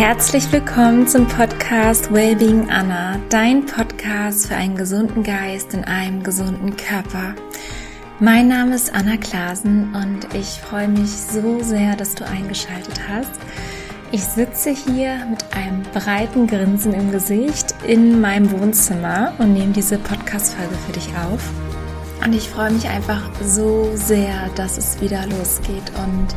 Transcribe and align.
Herzlich 0.00 0.50
willkommen 0.50 1.06
zum 1.06 1.28
Podcast 1.28 2.10
Wellbeing 2.10 2.70
Anna, 2.70 3.20
dein 3.28 3.66
Podcast 3.66 4.46
für 4.46 4.54
einen 4.54 4.74
gesunden 4.74 5.22
Geist 5.22 5.74
in 5.74 5.84
einem 5.84 6.22
gesunden 6.22 6.74
Körper. 6.74 7.34
Mein 8.18 8.48
Name 8.48 8.76
ist 8.76 8.94
Anna 8.94 9.18
Klasen 9.18 9.94
und 9.94 10.34
ich 10.34 10.58
freue 10.62 10.88
mich 10.88 11.10
so 11.10 11.60
sehr, 11.62 11.96
dass 11.96 12.14
du 12.14 12.26
eingeschaltet 12.26 12.98
hast. 13.10 13.38
Ich 14.10 14.24
sitze 14.24 14.70
hier 14.70 15.22
mit 15.28 15.44
einem 15.54 15.82
breiten 15.92 16.46
Grinsen 16.46 16.94
im 16.94 17.12
Gesicht 17.12 17.74
in 17.86 18.22
meinem 18.22 18.50
Wohnzimmer 18.52 19.34
und 19.36 19.52
nehme 19.52 19.74
diese 19.74 19.98
Podcast-Folge 19.98 20.76
für 20.86 20.92
dich 20.92 21.08
auf. 21.28 21.46
Und 22.24 22.32
ich 22.32 22.48
freue 22.48 22.70
mich 22.70 22.88
einfach 22.88 23.20
so 23.44 23.90
sehr, 23.96 24.48
dass 24.54 24.78
es 24.78 24.98
wieder 25.02 25.26
losgeht 25.26 25.92
und 26.02 26.28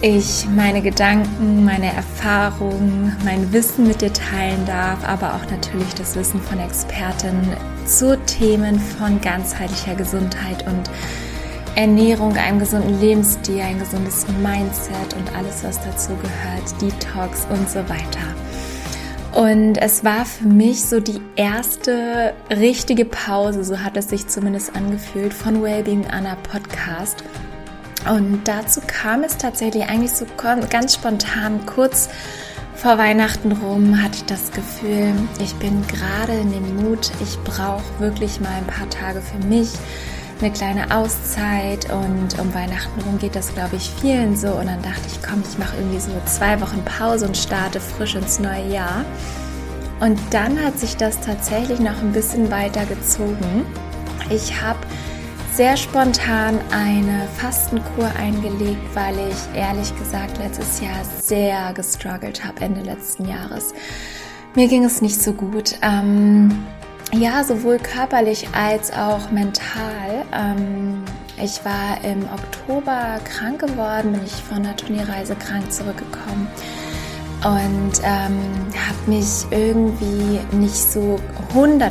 ich 0.00 0.46
meine 0.54 0.80
Gedanken, 0.80 1.64
meine 1.64 1.92
Erfahrungen, 1.92 3.16
mein 3.24 3.52
Wissen 3.52 3.86
mit 3.88 4.00
dir 4.00 4.12
teilen 4.12 4.64
darf, 4.64 5.04
aber 5.04 5.34
auch 5.34 5.50
natürlich 5.50 5.92
das 5.94 6.14
Wissen 6.14 6.40
von 6.40 6.60
Expertinnen 6.60 7.56
zu 7.84 8.16
Themen 8.24 8.78
von 8.78 9.20
ganzheitlicher 9.20 9.96
Gesundheit 9.96 10.64
und 10.66 10.88
Ernährung, 11.74 12.36
einem 12.36 12.60
gesunden 12.60 13.00
Lebensstil, 13.00 13.60
ein 13.60 13.78
gesundes 13.78 14.26
Mindset 14.42 15.14
und 15.16 15.36
alles, 15.36 15.64
was 15.64 15.80
dazu 15.80 16.10
gehört, 16.10 16.80
Detox 16.80 17.46
und 17.50 17.68
so 17.68 17.80
weiter. 17.88 18.34
Und 19.34 19.78
es 19.78 20.04
war 20.04 20.24
für 20.24 20.46
mich 20.46 20.84
so 20.84 21.00
die 21.00 21.20
erste 21.36 22.34
richtige 22.50 23.04
Pause, 23.04 23.64
so 23.64 23.80
hat 23.80 23.96
es 23.96 24.08
sich 24.08 24.26
zumindest 24.28 24.74
angefühlt, 24.74 25.34
von 25.34 25.62
Wellbeing 25.62 26.06
Anna 26.06 26.36
Podcast. 26.36 27.22
Und 28.08 28.44
dazu 28.44 28.80
kam 28.86 29.22
es 29.22 29.36
tatsächlich 29.36 29.88
eigentlich 29.88 30.12
so 30.12 30.24
ganz 30.70 30.94
spontan, 30.94 31.66
kurz 31.66 32.08
vor 32.74 32.96
Weihnachten 32.96 33.50
rum 33.50 34.00
hatte 34.00 34.18
ich 34.18 34.24
das 34.26 34.52
Gefühl, 34.52 35.12
ich 35.40 35.52
bin 35.56 35.84
gerade 35.88 36.32
in 36.32 36.52
dem 36.52 36.76
Mut, 36.76 37.10
ich 37.20 37.36
brauche 37.40 37.82
wirklich 37.98 38.40
mal 38.40 38.52
ein 38.56 38.66
paar 38.68 38.88
Tage 38.88 39.20
für 39.20 39.44
mich, 39.48 39.70
eine 40.40 40.52
kleine 40.52 40.96
Auszeit 40.96 41.90
und 41.90 42.38
um 42.38 42.54
Weihnachten 42.54 43.00
rum 43.00 43.18
geht 43.18 43.34
das, 43.34 43.52
glaube 43.52 43.74
ich, 43.74 43.90
vielen 44.00 44.36
so. 44.36 44.52
Und 44.52 44.66
dann 44.66 44.80
dachte 44.82 45.02
ich, 45.08 45.20
komm, 45.20 45.42
ich 45.50 45.58
mache 45.58 45.76
irgendwie 45.76 45.98
so 45.98 46.12
zwei 46.26 46.60
Wochen 46.60 46.84
Pause 46.84 47.26
und 47.26 47.36
starte 47.36 47.80
frisch 47.80 48.14
ins 48.14 48.38
neue 48.38 48.68
Jahr. 48.68 49.04
Und 49.98 50.20
dann 50.30 50.62
hat 50.64 50.78
sich 50.78 50.96
das 50.96 51.20
tatsächlich 51.20 51.80
noch 51.80 52.00
ein 52.00 52.12
bisschen 52.12 52.48
weiter 52.52 52.86
gezogen. 52.86 53.66
Ich 54.30 54.62
habe 54.62 54.78
sehr 55.52 55.76
spontan 55.76 56.58
eine 56.70 57.26
Fastenkur 57.36 58.10
eingelegt, 58.18 58.82
weil 58.94 59.14
ich 59.18 59.58
ehrlich 59.58 59.96
gesagt 59.98 60.38
letztes 60.38 60.80
Jahr 60.80 61.04
sehr 61.20 61.72
gestruggelt 61.72 62.44
habe, 62.44 62.60
Ende 62.60 62.82
letzten 62.82 63.26
Jahres. 63.28 63.74
Mir 64.54 64.68
ging 64.68 64.84
es 64.84 65.02
nicht 65.02 65.20
so 65.20 65.32
gut. 65.32 65.76
Ähm, 65.82 66.64
ja, 67.12 67.42
sowohl 67.42 67.78
körperlich 67.78 68.48
als 68.52 68.92
auch 68.92 69.30
mental. 69.30 70.24
Ähm, 70.32 71.02
ich 71.42 71.64
war 71.64 72.02
im 72.04 72.24
Oktober 72.24 73.18
krank 73.24 73.60
geworden, 73.60 74.12
bin 74.12 74.24
ich 74.24 74.32
von 74.32 74.62
der 74.62 74.76
Turnierreise 74.76 75.36
krank 75.36 75.72
zurückgekommen 75.72 76.48
und 77.44 77.92
ähm, 78.02 78.38
habe 78.74 78.98
mich 79.06 79.46
irgendwie 79.50 80.40
nicht 80.56 80.74
so 80.74 81.20
100% 81.54 81.90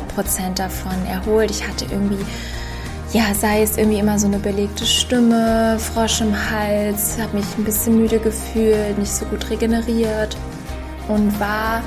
davon 0.54 1.06
erholt. 1.06 1.50
Ich 1.50 1.66
hatte 1.66 1.86
irgendwie 1.90 2.24
ja, 3.12 3.32
sei 3.34 3.62
es 3.62 3.78
irgendwie 3.78 3.98
immer 3.98 4.18
so 4.18 4.26
eine 4.26 4.38
belegte 4.38 4.84
Stimme, 4.84 5.78
Frosch 5.78 6.20
im 6.20 6.34
Hals, 6.50 7.18
habe 7.18 7.38
mich 7.38 7.46
ein 7.56 7.64
bisschen 7.64 7.96
müde 7.96 8.18
gefühlt, 8.18 8.98
nicht 8.98 9.10
so 9.10 9.24
gut 9.26 9.48
regeneriert 9.48 10.36
und 11.08 11.40
war 11.40 11.82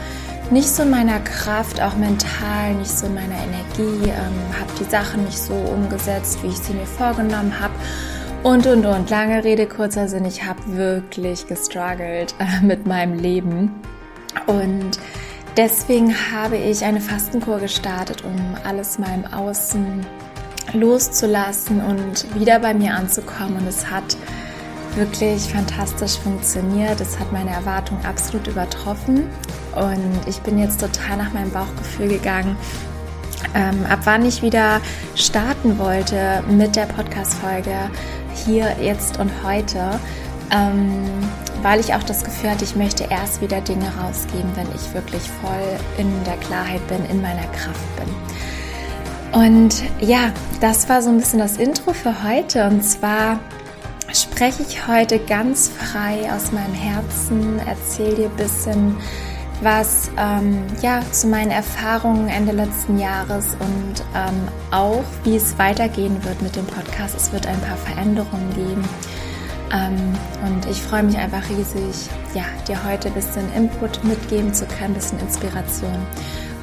nicht 0.49 0.67
so 0.67 0.83
in 0.83 0.89
meiner 0.89 1.19
Kraft, 1.19 1.79
auch 1.79 1.95
mental, 1.95 2.73
nicht 2.75 2.91
so 2.91 3.05
in 3.05 3.13
meiner 3.13 3.35
Energie, 3.35 4.09
ähm, 4.09 4.59
habe 4.59 4.71
die 4.79 4.89
Sachen 4.89 5.23
nicht 5.23 5.37
so 5.37 5.53
umgesetzt, 5.53 6.39
wie 6.43 6.47
ich 6.47 6.57
sie 6.57 6.73
mir 6.73 6.87
vorgenommen 6.87 7.53
habe. 7.59 7.73
Und, 8.43 8.65
und, 8.65 8.85
und. 8.85 9.09
Lange 9.11 9.43
Rede, 9.43 9.67
kurzer 9.67 10.07
Sinn, 10.07 10.25
ich 10.25 10.43
habe 10.43 10.59
wirklich 10.65 11.45
gestruggelt 11.45 12.33
äh, 12.39 12.65
mit 12.65 12.87
meinem 12.87 13.19
Leben. 13.19 13.79
Und 14.47 14.99
deswegen 15.55 16.13
habe 16.33 16.57
ich 16.57 16.83
eine 16.83 16.99
Fastenkur 16.99 17.59
gestartet, 17.59 18.23
um 18.23 18.57
alles 18.65 18.97
meinem 18.97 19.25
Außen 19.25 20.05
loszulassen 20.73 21.81
und 21.81 22.33
wieder 22.35 22.59
bei 22.59 22.73
mir 22.73 22.93
anzukommen. 22.93 23.57
Und 23.57 23.67
es 23.67 23.89
hat 23.89 24.17
wirklich 24.95 25.41
fantastisch 25.43 26.17
funktioniert. 26.17 26.99
Es 26.99 27.19
hat 27.19 27.31
meine 27.31 27.51
Erwartungen 27.51 28.03
absolut 28.05 28.47
übertroffen. 28.47 29.29
Und 29.75 30.27
ich 30.27 30.39
bin 30.39 30.59
jetzt 30.59 30.81
total 30.81 31.17
nach 31.17 31.33
meinem 31.33 31.51
Bauchgefühl 31.51 32.09
gegangen. 32.09 32.57
Ähm, 33.55 33.85
ab 33.89 33.99
wann 34.03 34.25
ich 34.25 34.41
wieder 34.41 34.81
starten 35.15 35.77
wollte 35.77 36.43
mit 36.47 36.75
der 36.75 36.85
Podcast-Folge 36.85 37.89
hier, 38.45 38.75
jetzt 38.79 39.19
und 39.19 39.31
heute, 39.43 39.99
ähm, 40.51 41.03
weil 41.61 41.79
ich 41.79 41.93
auch 41.93 42.03
das 42.03 42.23
Gefühl 42.23 42.51
hatte, 42.51 42.63
ich 42.63 42.75
möchte 42.75 43.05
erst 43.09 43.41
wieder 43.41 43.61
Dinge 43.61 43.91
rausgeben, 43.99 44.49
wenn 44.55 44.67
ich 44.75 44.93
wirklich 44.93 45.23
voll 45.41 45.79
in 45.97 46.11
der 46.23 46.37
Klarheit 46.37 46.85
bin, 46.87 47.03
in 47.09 47.21
meiner 47.21 47.47
Kraft 47.47 47.95
bin. 47.97 48.07
Und 49.31 49.83
ja, 50.01 50.31
das 50.59 50.89
war 50.89 51.01
so 51.01 51.09
ein 51.09 51.17
bisschen 51.17 51.39
das 51.39 51.57
Intro 51.57 51.93
für 51.93 52.23
heute. 52.23 52.67
Und 52.67 52.83
zwar 52.83 53.39
spreche 54.13 54.63
ich 54.63 54.87
heute 54.87 55.19
ganz 55.19 55.69
frei 55.69 56.29
aus 56.33 56.51
meinem 56.51 56.73
Herzen, 56.73 57.59
erzähle 57.65 58.15
dir 58.15 58.29
ein 58.29 58.35
bisschen 58.35 58.97
was 59.61 60.09
ähm, 60.17 60.63
ja, 60.81 61.01
zu 61.11 61.27
meinen 61.27 61.51
Erfahrungen 61.51 62.27
Ende 62.27 62.51
letzten 62.51 62.97
Jahres 62.97 63.55
und 63.59 64.03
ähm, 64.15 64.47
auch, 64.71 65.03
wie 65.23 65.35
es 65.35 65.57
weitergehen 65.59 66.23
wird 66.23 66.41
mit 66.41 66.55
dem 66.55 66.65
Podcast. 66.65 67.15
Es 67.15 67.31
wird 67.31 67.45
ein 67.45 67.61
paar 67.61 67.77
Veränderungen 67.77 68.49
geben. 68.55 68.83
Ähm, 69.71 70.13
und 70.45 70.65
ich 70.69 70.81
freue 70.81 71.03
mich 71.03 71.15
einfach 71.17 71.47
riesig, 71.47 72.09
ja, 72.33 72.43
dir 72.67 72.83
heute 72.83 73.09
ein 73.09 73.13
bisschen 73.13 73.53
Input 73.55 74.03
mitgeben 74.03 74.53
zu 74.53 74.65
können, 74.65 74.91
ein 74.91 74.93
bisschen 74.95 75.19
Inspiration 75.19 76.07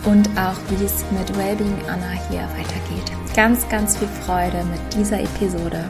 und 0.09 0.27
auch 0.39 0.57
wie 0.71 0.85
es 0.85 1.05
mit 1.11 1.37
Wellbeing 1.37 1.77
Anna 1.87 2.13
hier 2.31 2.49
weitergeht. 2.57 3.13
Ganz, 3.37 3.69
ganz 3.69 3.99
viel 3.99 4.09
Freude 4.09 4.65
mit 4.65 4.95
dieser 4.95 5.21
Episode. 5.21 5.85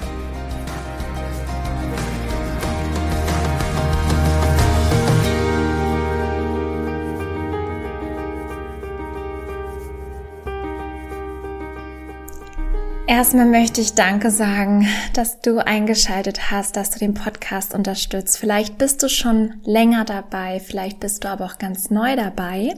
Erstmal 13.06 13.46
möchte 13.46 13.80
ich 13.80 13.94
Danke 13.94 14.30
sagen, 14.30 14.86
dass 15.14 15.40
du 15.40 15.64
eingeschaltet 15.64 16.50
hast, 16.50 16.76
dass 16.76 16.90
du 16.90 16.98
den 16.98 17.14
Podcast 17.14 17.72
unterstützt. 17.72 18.38
Vielleicht 18.38 18.78
bist 18.78 19.02
du 19.02 19.08
schon 19.08 19.54
länger 19.64 20.04
dabei, 20.04 20.60
vielleicht 20.60 21.00
bist 21.00 21.24
du 21.24 21.28
aber 21.28 21.46
auch 21.46 21.58
ganz 21.58 21.90
neu 21.90 22.16
dabei. 22.16 22.74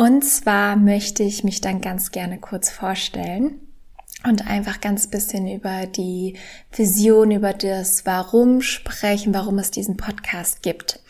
Und 0.00 0.24
zwar 0.24 0.76
möchte 0.76 1.22
ich 1.22 1.44
mich 1.44 1.60
dann 1.60 1.82
ganz 1.82 2.10
gerne 2.10 2.38
kurz 2.38 2.70
vorstellen 2.70 3.60
und 4.24 4.46
einfach 4.46 4.80
ganz 4.80 5.08
bisschen 5.08 5.46
über 5.46 5.86
die 5.86 6.38
Vision, 6.74 7.30
über 7.30 7.52
das 7.52 8.06
Warum 8.06 8.62
sprechen, 8.62 9.34
warum 9.34 9.58
es 9.58 9.70
diesen 9.70 9.98
Podcast 9.98 10.62
gibt. 10.62 11.00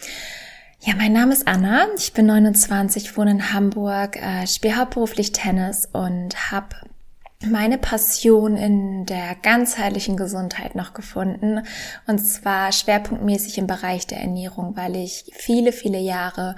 Ja, 0.81 0.97
mein 0.97 1.13
Name 1.13 1.33
ist 1.33 1.47
Anna, 1.47 1.87
ich 1.97 2.15
bin 2.15 2.27
29, 2.27 3.17
wohne 3.17 3.31
in 3.31 3.53
Hamburg, 3.53 4.17
äh, 4.17 4.49
spiele 4.49 4.77
hauptberuflich 4.77 5.31
Tennis 5.31 5.89
und 5.93 6.51
habe 6.51 6.75
meine 7.47 7.79
Passion 7.79 8.57
in 8.57 9.07
der 9.07 9.37
ganzheitlichen 9.41 10.17
Gesundheit 10.17 10.75
noch 10.75 10.95
gefunden 10.95 11.63
und 12.09 12.19
zwar 12.19 12.73
schwerpunktmäßig 12.73 13.57
im 13.59 13.69
Bereich 13.69 14.09
der 14.09 14.19
Ernährung, 14.19 14.77
weil 14.77 14.97
ich 14.97 15.31
viele, 15.33 15.71
viele 15.71 16.01
Jahre 16.01 16.57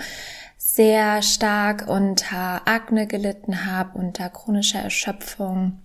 sehr 0.64 1.22
stark 1.22 1.88
unter 1.88 2.66
Akne 2.66 3.06
gelitten 3.06 3.66
habe, 3.66 3.98
unter 3.98 4.30
chronischer 4.30 4.78
Erschöpfung, 4.78 5.80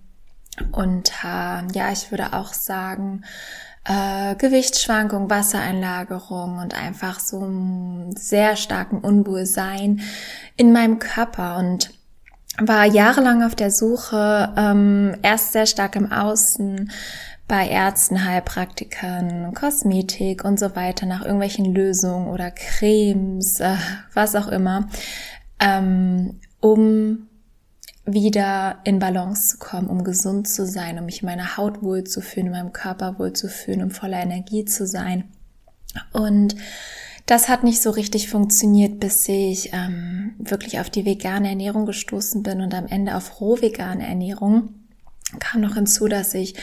unter, 0.71 1.63
ja, 1.73 1.91
ich 1.91 2.11
würde 2.11 2.33
auch 2.33 2.53
sagen, 2.53 3.23
äh, 3.85 4.35
Gewichtsschwankung, 4.35 5.29
Wassereinlagerung 5.29 6.59
und 6.59 6.75
einfach 6.75 7.19
so 7.19 7.41
einem 7.41 8.11
sehr 8.15 8.55
starken 8.55 8.99
Unwohlsein 8.99 10.01
in 10.55 10.71
meinem 10.71 10.99
Körper. 10.99 11.57
Und 11.57 11.91
war 12.59 12.85
jahrelang 12.85 13.43
auf 13.43 13.55
der 13.55 13.71
Suche, 13.71 14.53
ähm, 14.57 15.15
erst 15.21 15.53
sehr 15.53 15.65
stark 15.65 15.95
im 15.95 16.11
Außen, 16.11 16.91
bei 17.47 17.67
Ärzten, 17.69 18.25
Heilpraktikern, 18.25 19.53
Kosmetik 19.53 20.43
und 20.43 20.59
so 20.59 20.75
weiter 20.75 21.05
nach 21.05 21.21
irgendwelchen 21.21 21.73
Lösungen 21.73 22.27
oder 22.27 22.51
Cremes, 22.51 23.59
äh, 23.59 23.75
was 24.13 24.35
auch 24.35 24.47
immer, 24.47 24.89
ähm, 25.59 26.39
um 26.59 27.27
wieder 28.05 28.79
in 28.83 28.99
Balance 28.99 29.49
zu 29.49 29.57
kommen, 29.59 29.87
um 29.87 30.03
gesund 30.03 30.47
zu 30.47 30.65
sein, 30.65 30.99
um 30.99 31.05
mich 31.05 31.21
in 31.21 31.25
meiner 31.27 31.57
Haut 31.57 31.81
wohlzufühlen, 31.83 32.47
in 32.47 32.53
meinem 32.53 32.73
Körper 32.73 33.19
wohlzufühlen, 33.19 33.83
um 33.83 33.91
voller 33.91 34.21
Energie 34.21 34.65
zu 34.65 34.85
sein. 34.85 35.25
Und 36.13 36.55
Das 37.27 37.49
hat 37.49 37.65
nicht 37.65 37.81
so 37.81 37.89
richtig 37.89 38.29
funktioniert, 38.29 39.01
bis 39.01 39.27
ich 39.27 39.71
ähm, 39.73 40.33
wirklich 40.39 40.79
auf 40.79 40.89
die 40.89 41.05
vegane 41.05 41.49
Ernährung 41.49 41.85
gestoßen 41.85 42.41
bin 42.41 42.61
und 42.61 42.73
am 42.73 42.87
Ende 42.87 43.15
auf 43.15 43.41
roh 43.41 43.61
vegane 43.61 44.07
Ernährung 44.07 44.69
kam 45.39 45.61
noch 45.61 45.75
hinzu, 45.75 46.07
dass 46.07 46.33
ich 46.33 46.55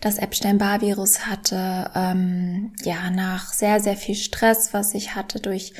das 0.00 0.18
Epstein-Barr-Virus 0.18 1.26
hatte, 1.26 1.90
ähm, 1.94 2.72
ja, 2.82 3.10
nach 3.10 3.52
sehr, 3.52 3.80
sehr 3.80 3.96
viel 3.96 4.14
Stress, 4.14 4.72
was 4.72 4.94
ich 4.94 5.14
hatte 5.14 5.40
durch 5.40 5.72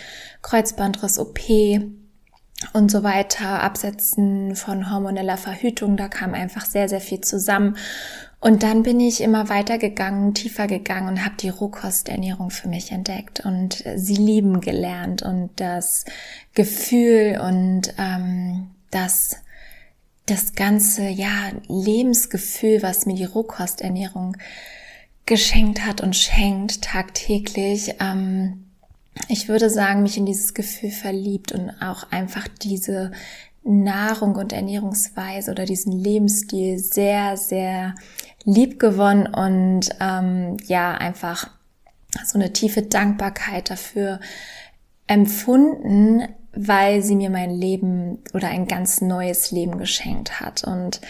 Kreuzbandriss, 0.43 1.19
OP 1.19 1.41
und 2.73 2.91
so 2.91 3.03
weiter, 3.03 3.63
Absetzen 3.63 4.57
von 4.57 4.91
hormoneller 4.91 5.37
Verhütung, 5.37 5.97
da 5.97 6.09
kam 6.09 6.35
einfach 6.35 6.65
sehr, 6.65 6.89
sehr 6.89 7.01
viel 7.01 7.21
zusammen. 7.21 7.77
Und 8.41 8.63
dann 8.63 8.83
bin 8.83 9.01
ich 9.01 9.23
immer 9.23 9.49
weiter 9.49 9.79
gegangen, 9.79 10.35
tiefer 10.35 10.67
gegangen 10.67 11.09
und 11.09 11.25
habe 11.25 11.37
die 11.37 11.49
Rohkosternährung 11.49 12.51
für 12.51 12.69
mich 12.69 12.93
entdeckt 12.93 13.41
und 13.41 13.83
sie 13.97 14.17
lieben 14.17 14.61
gelernt 14.61 15.23
und 15.23 15.51
das 15.57 16.05
Gefühl 16.55 17.41
und 17.43 17.95
ähm, 17.99 18.71
das 18.91 19.37
das 20.27 20.55
ganze, 20.55 21.09
ja, 21.09 21.53
Lebensgefühl, 21.69 22.83
was 22.83 23.07
mir 23.07 23.15
die 23.15 23.25
Rohkosternährung 23.25 24.37
geschenkt 25.25 25.85
hat 25.85 26.01
und 26.01 26.17
schenkt 26.17 26.83
tagtäglich. 26.83 27.95
Ähm, 28.01 28.67
ich 29.29 29.49
würde 29.49 29.71
sagen, 29.71 30.03
mich 30.03 30.17
in 30.17 30.27
dieses 30.27 30.55
Gefühl 30.55 30.91
verliebt 30.91 31.53
und 31.53 31.71
auch 31.81 32.11
einfach 32.11 32.49
diese 32.49 33.13
Nahrung 33.63 34.37
und 34.37 34.53
Ernährungsweise 34.53 35.51
oder 35.51 35.65
diesen 35.65 35.93
Lebensstil 35.93 36.79
sehr, 36.79 37.37
sehr 37.37 37.95
lieb 38.45 38.79
gewonnen 38.79 39.27
und 39.27 39.91
ähm, 40.01 40.57
ja, 40.67 40.93
einfach 40.95 41.51
so 42.25 42.39
eine 42.39 42.53
tiefe 42.53 42.83
Dankbarkeit 42.83 43.71
dafür 43.71 44.21
empfunden, 45.09 46.29
weil 46.57 47.03
sie 47.03 47.15
mir 47.15 47.31
mein 47.31 47.51
Leben 47.51 48.19
oder 48.33 48.49
ein 48.49 48.67
ganz 48.67 49.01
neues 49.01 49.51
Leben 49.51 49.79
geschenkt 49.79 50.41
hat. 50.41 50.65
Und 50.65 51.01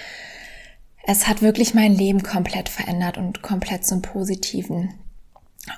es 1.06 1.28
hat 1.28 1.40
wirklich 1.40 1.72
mein 1.72 1.93
Leben 1.93 2.22
komplett 2.22 2.69
verändert 2.69 3.16
und 3.16 3.43
komplett 3.43 3.87
zum 3.87 4.02
Positiven. 4.02 4.94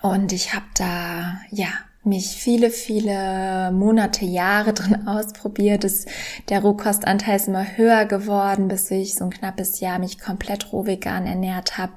Und 0.02 0.32
ich 0.32 0.54
habe 0.54 0.66
da, 0.74 1.40
ja, 1.50 1.68
mich 2.04 2.36
viele, 2.36 2.70
viele 2.70 3.70
Monate, 3.72 4.24
Jahre 4.24 4.72
drin 4.72 5.06
ausprobiert. 5.06 5.84
Es, 5.84 6.06
der 6.48 6.60
Rohkostanteil 6.60 7.36
ist 7.36 7.48
immer 7.48 7.76
höher 7.76 8.06
geworden, 8.06 8.68
bis 8.68 8.90
ich 8.90 9.14
so 9.14 9.24
ein 9.24 9.30
knappes 9.30 9.80
Jahr 9.80 9.98
mich 9.98 10.18
komplett 10.18 10.72
roh 10.72 10.86
vegan 10.86 11.26
ernährt 11.26 11.76
habe. 11.76 11.94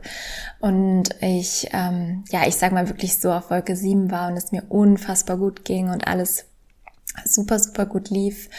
Und 0.59 1.15
ich, 1.21 1.69
ähm, 1.71 2.25
ja, 2.31 2.45
ich 2.47 2.55
sag 2.55 2.73
mal 2.73 2.89
wirklich 2.89 3.19
so 3.19 3.31
auf 3.31 3.49
Wolke 3.49 3.75
7 3.75 4.11
war 4.11 4.29
und 4.29 4.37
es 4.37 4.51
mir 4.51 4.63
unfassbar 4.69 5.37
gut 5.37 5.63
ging 5.65 5.89
und 5.89 6.07
alles 6.07 6.45
super, 7.25 7.59
super 7.59 7.85
gut 7.85 8.09
lief. 8.09 8.49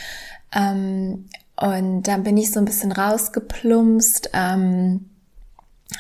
Ähm, 0.55 1.27
und 1.57 2.03
dann 2.05 2.23
bin 2.23 2.37
ich 2.37 2.51
so 2.51 2.59
ein 2.59 2.65
bisschen 2.65 2.93
rausgeplumpst. 2.93 4.31
Ähm, 4.33 5.11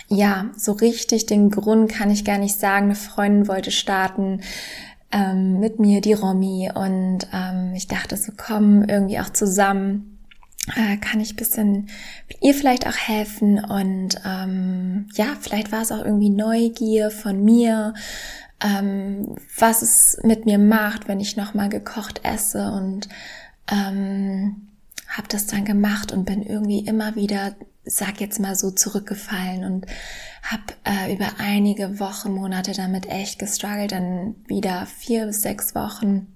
ja, 0.08 0.50
so 0.56 0.72
richtig 0.72 1.26
den 1.26 1.50
Grund 1.50 1.90
kann 1.90 2.10
ich 2.10 2.24
gar 2.24 2.38
nicht 2.38 2.58
sagen. 2.58 2.86
Eine 2.86 2.94
Freundin 2.94 3.48
wollte 3.48 3.70
starten 3.70 4.40
ähm, 5.12 5.60
mit 5.60 5.78
mir, 5.78 6.00
die 6.00 6.14
Romy. 6.14 6.70
Und 6.74 7.28
ähm, 7.32 7.74
ich 7.74 7.86
dachte 7.86 8.16
so, 8.16 8.32
komm, 8.36 8.84
irgendwie 8.84 9.20
auch 9.20 9.30
zusammen. 9.30 10.12
Äh, 10.76 10.96
kann 10.98 11.18
ich 11.18 11.34
bisschen 11.34 11.88
ihr 12.40 12.54
vielleicht 12.54 12.86
auch 12.86 12.96
helfen 12.96 13.58
und 13.64 14.20
ähm, 14.24 15.08
ja, 15.14 15.34
vielleicht 15.40 15.72
war 15.72 15.82
es 15.82 15.90
auch 15.90 16.04
irgendwie 16.04 16.30
Neugier 16.30 17.10
von 17.10 17.42
mir, 17.42 17.94
ähm, 18.62 19.36
was 19.58 19.82
es 19.82 20.18
mit 20.22 20.46
mir 20.46 20.58
macht, 20.58 21.08
wenn 21.08 21.20
ich 21.20 21.36
nochmal 21.36 21.68
gekocht 21.68 22.20
esse 22.24 22.72
und 22.72 23.08
ähm, 23.70 24.68
habe 25.08 25.28
das 25.28 25.46
dann 25.46 25.64
gemacht 25.64 26.12
und 26.12 26.24
bin 26.24 26.42
irgendwie 26.42 26.80
immer 26.80 27.16
wieder, 27.16 27.54
sag 27.84 28.20
jetzt 28.20 28.40
mal 28.40 28.54
so, 28.54 28.70
zurückgefallen 28.70 29.64
und 29.64 29.86
habe 30.42 30.62
äh, 30.84 31.14
über 31.14 31.26
einige 31.38 32.00
Wochen, 32.00 32.32
Monate 32.32 32.72
damit 32.72 33.06
echt 33.06 33.38
gestruggelt, 33.38 33.92
dann 33.92 34.36
wieder 34.46 34.86
vier 34.86 35.26
bis 35.26 35.42
sechs 35.42 35.74
Wochen 35.74 36.28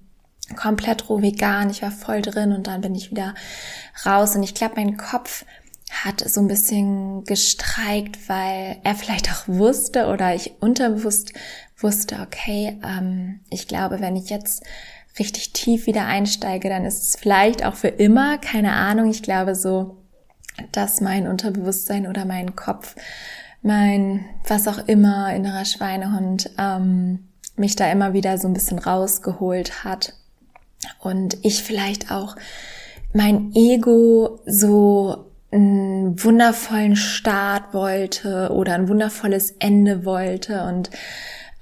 komplett 0.55 1.09
roh 1.09 1.21
vegan, 1.21 1.69
ich 1.69 1.81
war 1.81 1.91
voll 1.91 2.21
drin 2.21 2.53
und 2.53 2.67
dann 2.67 2.81
bin 2.81 2.95
ich 2.95 3.11
wieder 3.11 3.35
raus. 4.05 4.35
Und 4.35 4.43
ich 4.43 4.53
glaube, 4.53 4.75
mein 4.77 4.97
Kopf 4.97 5.45
hat 5.91 6.27
so 6.27 6.41
ein 6.41 6.47
bisschen 6.47 7.23
gestreikt, 7.23 8.29
weil 8.29 8.77
er 8.83 8.95
vielleicht 8.95 9.31
auch 9.31 9.47
wusste 9.47 10.07
oder 10.07 10.33
ich 10.35 10.53
unterbewusst 10.59 11.33
wusste, 11.77 12.17
okay, 12.21 12.79
ähm, 12.83 13.39
ich 13.49 13.67
glaube, 13.67 13.99
wenn 13.99 14.15
ich 14.15 14.29
jetzt 14.29 14.63
richtig 15.19 15.53
tief 15.53 15.87
wieder 15.87 16.05
einsteige, 16.05 16.69
dann 16.69 16.85
ist 16.85 17.01
es 17.01 17.15
vielleicht 17.15 17.65
auch 17.65 17.75
für 17.75 17.87
immer, 17.87 18.37
keine 18.37 18.73
Ahnung. 18.73 19.09
Ich 19.09 19.23
glaube 19.23 19.55
so, 19.55 19.97
dass 20.71 21.01
mein 21.01 21.27
Unterbewusstsein 21.27 22.07
oder 22.07 22.25
mein 22.25 22.55
Kopf, 22.55 22.95
mein 23.61 24.25
was 24.47 24.67
auch 24.67 24.87
immer, 24.87 25.33
innerer 25.33 25.65
Schweinehund, 25.65 26.51
ähm, 26.57 27.27
mich 27.55 27.75
da 27.75 27.91
immer 27.91 28.13
wieder 28.13 28.37
so 28.37 28.47
ein 28.47 28.53
bisschen 28.53 28.79
rausgeholt 28.79 29.83
hat. 29.83 30.13
Und 30.99 31.37
ich 31.43 31.63
vielleicht 31.63 32.11
auch 32.11 32.35
mein 33.13 33.51
Ego 33.55 34.39
so 34.45 35.31
einen 35.51 36.23
wundervollen 36.23 36.95
Start 36.95 37.73
wollte 37.73 38.51
oder 38.51 38.73
ein 38.73 38.89
wundervolles 38.89 39.51
Ende 39.59 40.05
wollte 40.05 40.63
und 40.65 40.89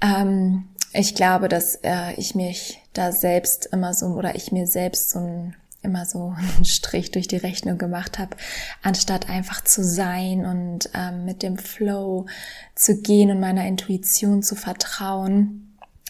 ähm, 0.00 0.68
ich 0.92 1.14
glaube, 1.14 1.48
dass 1.48 1.76
äh, 1.82 2.12
ich 2.16 2.34
mich 2.34 2.80
da 2.92 3.12
selbst 3.12 3.66
immer 3.72 3.92
so 3.94 4.06
oder 4.06 4.34
ich 4.34 4.52
mir 4.52 4.66
selbst 4.66 5.10
so 5.10 5.18
ein 5.18 5.56
immer 5.86 6.04
so 6.04 6.34
einen 6.36 6.64
Strich 6.64 7.10
durch 7.12 7.28
die 7.28 7.36
Rechnung 7.36 7.78
gemacht 7.78 8.18
habe, 8.18 8.36
anstatt 8.82 9.30
einfach 9.30 9.64
zu 9.64 9.82
sein 9.82 10.44
und 10.44 10.90
ähm, 10.94 11.24
mit 11.24 11.42
dem 11.42 11.56
Flow 11.56 12.26
zu 12.74 13.00
gehen 13.00 13.30
und 13.30 13.40
meiner 13.40 13.66
Intuition 13.66 14.42
zu 14.42 14.54
vertrauen. 14.54 15.62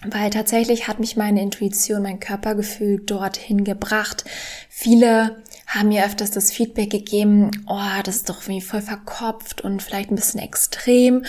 Weil 0.05 0.31
tatsächlich 0.31 0.89
hat 0.89 1.01
mich 1.01 1.17
meine 1.17 1.41
Intuition, 1.41 2.03
mein 2.03 2.21
Körpergefühl 2.21 3.01
dorthin 3.01 3.65
gebracht. 3.65 4.25
Viele 4.69 5.43
haben 5.67 5.89
mir 5.89 6.05
öfters 6.05 6.31
das 6.31 6.53
Feedback 6.53 6.91
gegeben, 6.91 7.51
oh, 7.67 8.03
das 8.05 8.17
ist 8.17 8.29
doch 8.29 8.43
irgendwie 8.43 8.61
voll 8.61 8.83
verkopft 8.83 9.63
und 9.63 9.83
vielleicht 9.83 10.11
ein 10.11 10.17
bisschen 10.17 10.41
extrem. 10.41 11.25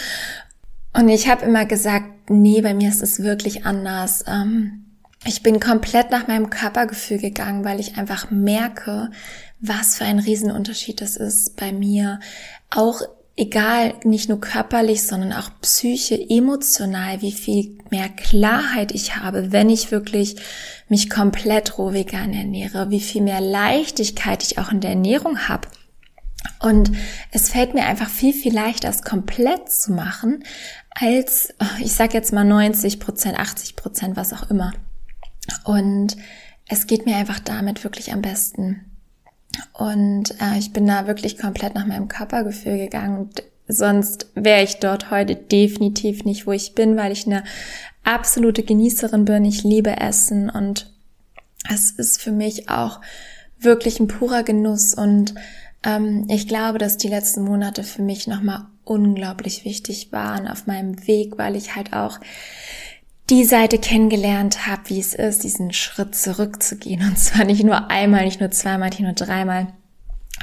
Und 0.98 1.10
ich 1.10 1.30
habe 1.30 1.46
immer 1.46 1.66
gesagt, 1.66 2.32
nee, 2.32 2.60
bei 2.62 2.74
mir 2.74 2.90
ist 2.90 3.04
es 3.04 3.22
wirklich 3.22 3.66
anders. 3.66 4.26
Ähm, 4.28 4.86
ich 5.26 5.44
bin 5.44 5.60
komplett 5.60 6.10
nach 6.10 6.28
meinem 6.28 6.50
Körpergefühl 6.50 7.20
gegangen, 7.20 7.64
weil 7.64 7.80
ich 7.80 7.98
einfach 7.98 8.32
merke, 8.32 9.12
was 9.60 9.98
für 9.98 10.06
ein 10.06 10.18
Riesenunterschied 10.18 11.00
das 11.00 11.16
ist 11.16 11.56
bei 11.56 11.72
mir. 11.72 12.20
Auch 12.72 13.02
egal, 13.36 13.94
nicht 14.06 14.28
nur 14.28 14.42
körperlich, 14.42 15.04
sondern 15.04 15.34
auch 15.34 15.52
psyche, 15.62 16.20
emotional, 16.30 17.22
wie 17.22 17.32
viel 17.32 17.78
mehr 17.92 18.10
Klarheit 18.10 18.92
ich 18.92 19.18
habe, 19.18 19.52
wenn 19.52 19.70
ich 19.70 19.92
wirklich 19.92 20.38
mich 20.90 21.12
komplett 21.12 21.78
roh 21.78 21.94
vegan 21.94 22.34
ernähre, 22.34 22.90
wie 22.90 23.02
viel 23.02 23.22
mehr 23.22 23.42
Leichtigkeit 23.42 24.42
ich 24.42 24.58
auch 24.58 24.72
in 24.72 24.80
der 24.80 24.92
Ernährung 24.92 25.48
habe. 25.48 25.68
Und 26.60 26.92
es 27.32 27.50
fällt 27.50 27.74
mir 27.74 27.86
einfach 27.86 28.10
viel, 28.10 28.34
viel 28.34 28.54
leichter, 28.54 28.90
es 28.90 29.04
komplett 29.04 29.72
zu 29.72 29.92
machen, 29.92 30.44
als, 30.90 31.54
ich 31.80 31.94
sag 31.94 32.14
jetzt 32.14 32.34
mal 32.34 32.44
90 32.44 33.00
Prozent, 33.00 33.40
80 33.40 33.76
Prozent, 33.76 34.16
was 34.16 34.34
auch 34.34 34.50
immer. 34.50 34.74
Und 35.64 36.18
es 36.68 36.88
geht 36.88 37.06
mir 37.06 37.16
einfach 37.16 37.40
damit 37.40 37.84
wirklich 37.84 38.12
am 38.12 38.22
besten. 38.22 38.86
Und 39.74 40.32
äh, 40.42 40.58
ich 40.58 40.74
bin 40.74 40.88
da 40.88 41.08
wirklich 41.08 41.38
komplett 41.38 41.76
nach 41.76 41.86
meinem 41.86 42.08
Körpergefühl 42.08 42.78
gegangen. 42.78 43.30
Sonst 43.68 44.28
wäre 44.34 44.64
ich 44.64 44.78
dort 44.78 45.12
heute 45.12 45.36
definitiv 45.36 46.24
nicht, 46.24 46.48
wo 46.48 46.52
ich 46.52 46.74
bin, 46.74 46.98
weil 46.98 47.12
ich 47.12 47.26
eine 47.26 47.44
absolute 48.04 48.64
Genießerin 48.64 49.26
bin. 49.26 49.46
Ich 49.46 49.64
liebe 49.64 49.98
Essen 49.98 50.50
und 50.50 50.94
es 51.70 51.92
ist 51.92 52.22
für 52.22 52.32
mich 52.32 52.70
auch 52.70 53.02
wirklich 53.60 54.00
ein 54.00 54.08
purer 54.08 54.44
Genuss 54.44 54.94
und 54.94 55.36
ich 56.28 56.48
glaube, 56.48 56.78
dass 56.78 56.98
die 56.98 57.08
letzten 57.08 57.44
Monate 57.44 57.84
für 57.84 58.02
mich 58.02 58.28
nochmal 58.28 58.66
unglaublich 58.84 59.66
wichtig 59.66 60.12
waren 60.12 60.48
auf 60.48 60.68
meinem 60.68 61.08
Weg, 61.08 61.38
weil 61.38 61.56
ich 61.56 61.76
halt 61.76 61.94
auch 61.94 62.20
die 63.30 63.44
Seite 63.44 63.78
kennengelernt 63.78 64.68
habe, 64.68 64.84
wie 64.86 65.00
es 65.00 65.14
ist, 65.14 65.44
diesen 65.44 65.74
Schritt 65.74 66.16
zurückzugehen. 66.16 67.02
Und 67.02 67.18
zwar 67.20 67.46
nicht 67.46 67.64
nur 67.64 67.90
einmal, 67.92 68.26
nicht 68.26 68.40
nur 68.40 68.52
zweimal, 68.52 68.90
nicht 68.90 69.02
nur 69.02 69.14
dreimal. 69.14 69.74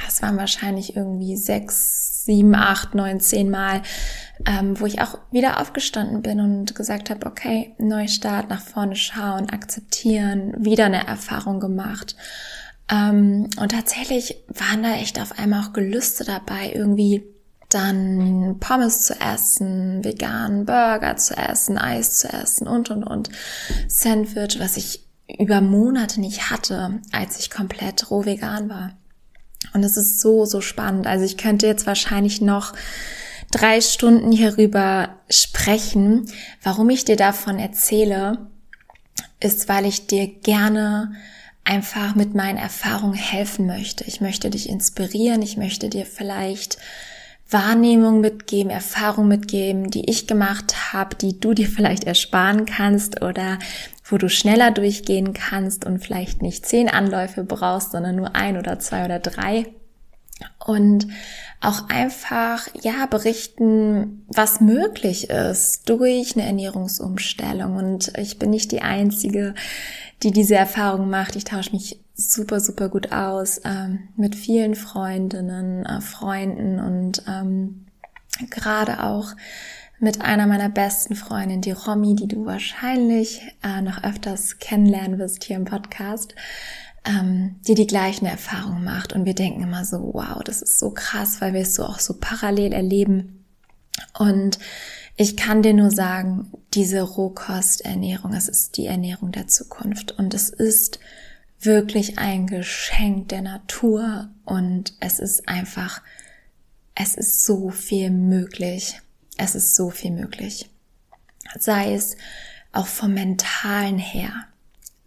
Das 0.03 0.21
waren 0.21 0.37
wahrscheinlich 0.37 0.95
irgendwie 0.95 1.35
sechs, 1.35 2.25
sieben, 2.25 2.53
acht, 2.53 2.93
neun, 2.95 3.19
zehn 3.19 3.49
Mal, 3.49 3.81
ähm, 4.45 4.79
wo 4.79 4.85
ich 4.85 5.01
auch 5.01 5.17
wieder 5.31 5.59
aufgestanden 5.61 6.21
bin 6.21 6.39
und 6.39 6.75
gesagt 6.75 7.09
habe, 7.09 7.25
okay, 7.25 7.73
Neustart, 7.77 8.49
nach 8.49 8.61
vorne 8.61 8.95
schauen, 8.95 9.49
akzeptieren, 9.49 10.53
wieder 10.57 10.85
eine 10.85 11.07
Erfahrung 11.07 11.59
gemacht. 11.59 12.15
Ähm, 12.89 13.49
und 13.59 13.71
tatsächlich 13.71 14.43
waren 14.47 14.83
da 14.83 14.95
echt 14.95 15.19
auf 15.19 15.37
einmal 15.37 15.63
auch 15.63 15.73
Gelüste 15.73 16.23
dabei, 16.23 16.71
irgendwie 16.73 17.23
dann 17.69 18.57
Pommes 18.59 19.03
zu 19.03 19.19
essen, 19.19 20.03
veganen 20.03 20.65
Burger 20.65 21.17
zu 21.17 21.35
essen, 21.35 21.77
Eis 21.77 22.17
zu 22.19 22.31
essen 22.31 22.67
und 22.67 22.91
und 22.91 23.03
und 23.03 23.29
Sandwich, 23.87 24.59
was 24.59 24.77
ich 24.77 25.05
über 25.39 25.61
Monate 25.61 26.21
nicht 26.21 26.51
hatte, 26.51 27.01
als 27.11 27.39
ich 27.39 27.49
komplett 27.49 28.11
roh 28.11 28.25
vegan 28.25 28.69
war. 28.69 28.91
Und 29.73 29.83
es 29.83 29.97
ist 29.97 30.21
so, 30.21 30.45
so 30.45 30.61
spannend. 30.61 31.07
Also 31.07 31.25
ich 31.25 31.37
könnte 31.37 31.65
jetzt 31.65 31.87
wahrscheinlich 31.87 32.39
noch 32.39 32.73
drei 33.51 33.81
Stunden 33.81 34.31
hierüber 34.31 35.15
sprechen. 35.29 36.31
Warum 36.61 36.89
ich 36.91 37.03
dir 37.03 37.15
davon 37.15 37.57
erzähle, 37.57 38.47
ist, 39.39 39.67
weil 39.67 39.85
ich 39.85 40.07
dir 40.07 40.27
gerne 40.27 41.13
einfach 41.65 42.15
mit 42.15 42.35
meinen 42.35 42.57
Erfahrungen 42.57 43.15
helfen 43.15 43.65
möchte. 43.65 44.05
Ich 44.05 44.21
möchte 44.21 44.49
dich 44.49 44.69
inspirieren. 44.69 45.41
Ich 45.41 45.57
möchte 45.57 45.89
dir 45.89 46.05
vielleicht 46.05 46.77
Wahrnehmung 47.49 48.21
mitgeben, 48.21 48.71
Erfahrung 48.71 49.27
mitgeben, 49.27 49.91
die 49.91 50.09
ich 50.09 50.27
gemacht 50.27 50.93
habe, 50.93 51.15
die 51.15 51.39
du 51.39 51.53
dir 51.53 51.67
vielleicht 51.67 52.05
ersparen 52.05 52.65
kannst 52.65 53.21
oder 53.21 53.59
wo 54.03 54.17
du 54.17 54.29
schneller 54.29 54.71
durchgehen 54.71 55.33
kannst 55.33 55.85
und 55.85 55.99
vielleicht 55.99 56.41
nicht 56.41 56.65
zehn 56.65 56.89
Anläufe 56.89 57.43
brauchst, 57.43 57.91
sondern 57.91 58.15
nur 58.15 58.35
ein 58.35 58.57
oder 58.57 58.79
zwei 58.79 59.05
oder 59.05 59.19
drei. 59.19 59.65
Und 60.65 61.07
auch 61.61 61.89
einfach, 61.89 62.67
ja, 62.81 63.05
berichten, 63.05 64.25
was 64.27 64.59
möglich 64.59 65.29
ist 65.29 65.87
durch 65.89 66.35
eine 66.35 66.45
Ernährungsumstellung. 66.45 67.75
Und 67.77 68.11
ich 68.17 68.37
bin 68.37 68.49
nicht 68.49 68.71
die 68.71 68.81
Einzige, 68.81 69.53
die 70.23 70.31
diese 70.31 70.55
Erfahrung 70.55 71.09
macht. 71.09 71.35
Ich 71.35 71.45
tausche 71.45 71.71
mich 71.71 71.99
super, 72.15 72.59
super 72.59 72.89
gut 72.89 73.11
aus 73.11 73.61
ähm, 73.63 74.09
mit 74.15 74.35
vielen 74.35 74.75
Freundinnen, 74.75 75.85
äh, 75.85 76.01
Freunden 76.01 76.79
und 76.79 77.23
ähm, 77.27 77.85
gerade 78.49 79.03
auch 79.03 79.33
mit 79.99 80.21
einer 80.21 80.47
meiner 80.47 80.69
besten 80.69 81.15
Freundinnen, 81.15 81.61
die 81.61 81.71
Romy, 81.71 82.15
die 82.15 82.27
du 82.27 82.45
wahrscheinlich 82.45 83.41
äh, 83.63 83.81
noch 83.81 84.03
öfters 84.03 84.59
kennenlernen 84.59 85.19
wirst 85.19 85.43
hier 85.43 85.55
im 85.55 85.65
Podcast, 85.65 86.35
ähm, 87.05 87.55
die 87.67 87.75
die 87.75 87.87
gleichen 87.87 88.25
Erfahrungen 88.25 88.83
macht. 88.83 89.13
Und 89.13 89.25
wir 89.25 89.35
denken 89.35 89.63
immer 89.63 89.85
so, 89.85 90.11
wow, 90.13 90.43
das 90.43 90.61
ist 90.61 90.79
so 90.79 90.91
krass, 90.91 91.41
weil 91.41 91.53
wir 91.53 91.61
es 91.61 91.75
so 91.75 91.85
auch 91.85 91.99
so 91.99 92.15
parallel 92.19 92.73
erleben. 92.73 93.45
Und 94.17 94.59
ich 95.15 95.37
kann 95.37 95.61
dir 95.61 95.73
nur 95.73 95.91
sagen, 95.91 96.51
diese 96.73 97.01
Rohkosternährung, 97.01 98.33
es 98.33 98.49
ist 98.49 98.77
die 98.77 98.87
Ernährung 98.87 99.31
der 99.31 99.47
Zukunft 99.47 100.11
und 100.17 100.33
es 100.33 100.49
ist 100.49 100.99
wirklich 101.59 102.19
ein 102.19 102.47
Geschenk 102.47 103.29
der 103.29 103.41
Natur 103.41 104.29
und 104.43 104.93
es 104.99 105.19
ist 105.19 105.47
einfach, 105.47 106.01
es 106.95 107.15
ist 107.15 107.45
so 107.45 107.69
viel 107.69 108.09
möglich. 108.09 108.99
Es 109.37 109.55
ist 109.55 109.75
so 109.75 109.89
viel 109.89 110.11
möglich. 110.11 110.69
Sei 111.57 111.93
es 111.93 112.15
auch 112.71 112.87
vom 112.87 113.13
mentalen 113.13 113.97
her, 113.97 114.47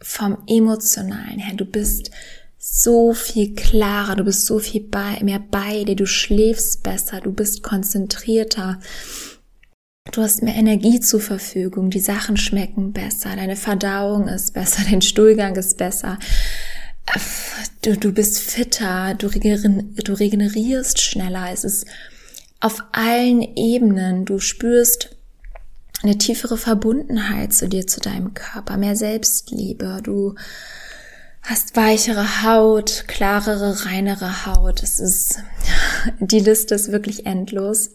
vom 0.01 0.39
emotionalen 0.47 1.39
her. 1.39 1.57
Du 1.57 1.65
bist 1.65 2.11
so 2.59 3.13
viel 3.13 3.55
klarer, 3.55 4.17
du 4.17 4.25
bist 4.25 4.47
so 4.47 4.59
viel 4.59 4.83
bei, 4.83 5.19
mehr 5.23 5.39
bei 5.39 5.85
dir, 5.85 5.97
du 5.97 6.07
schläfst 6.07 6.83
besser, 6.83 7.21
du 7.21 7.33
bist 7.33 7.63
konzentrierter, 7.63 8.81
Du 10.11 10.23
hast 10.23 10.43
mehr 10.43 10.55
Energie 10.55 11.01
zur 11.01 11.21
Verfügung, 11.21 11.91
die 11.91 12.01
Sachen 12.01 12.37
schmecken 12.37 12.93
besser, 12.93 13.37
deine 13.37 13.57
Verdauung 13.57 14.29
ist 14.29 14.55
besser, 14.55 14.83
dein 14.91 15.03
Stuhlgang 15.03 15.55
ist 15.57 15.77
besser. 15.77 16.19
Du, 17.83 17.97
du 17.97 18.13
bist 18.13 18.39
fitter, 18.39 19.15
du, 19.15 19.29
du 19.29 20.13
regenerierst 20.13 21.01
schneller. 21.01 21.49
Es 21.53 21.65
ist 21.65 21.87
auf 22.61 22.83
allen 22.93 23.41
Ebenen. 23.57 24.27
Du 24.27 24.39
spürst 24.41 25.17
eine 26.03 26.19
tiefere 26.19 26.57
Verbundenheit 26.57 27.53
zu 27.53 27.69
dir, 27.69 27.87
zu 27.87 28.01
deinem 28.01 28.35
Körper, 28.35 28.77
mehr 28.77 28.97
Selbstliebe. 28.97 30.01
Du 30.03 30.35
hast 31.43 31.77
weichere 31.77 32.43
Haut, 32.43 33.05
klarere, 33.09 33.85
reinere 33.87 34.47
Haut. 34.47 34.83
Es 34.83 35.01
ist, 35.01 35.39
die 36.21 36.41
Liste 36.41 36.75
ist 36.75 36.93
wirklich 36.93 37.27
endlos. 37.27 37.91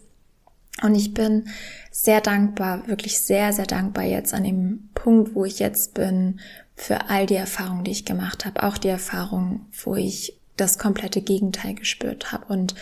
Und 0.82 0.96
ich 0.96 1.14
bin 1.14 1.48
sehr 1.92 2.20
dankbar, 2.20 2.88
wirklich 2.88 3.20
sehr, 3.20 3.54
sehr 3.54 3.68
dankbar 3.68 4.06
jetzt 4.06 4.34
an 4.34 4.44
dem 4.44 4.90
Punkt, 4.96 5.36
wo 5.36 5.46
ich 5.46 5.60
jetzt 5.60 5.94
bin, 5.94 6.40
für 6.76 7.10
all 7.10 7.28
die 7.28 7.36
Erfahrungen, 7.36 7.84
die 7.84 7.92
ich 7.92 8.06
gemacht 8.06 8.46
habe. 8.46 8.64
Auch 8.64 8.78
die 8.78 8.88
Erfahrung, 8.88 9.68
wo 9.84 9.96
ich 9.96 10.40
das 10.58 10.80
komplette 10.80 11.22
Gegenteil 11.22 11.76
gespürt 11.76 12.32
habe 12.32 12.52
und 12.52 12.76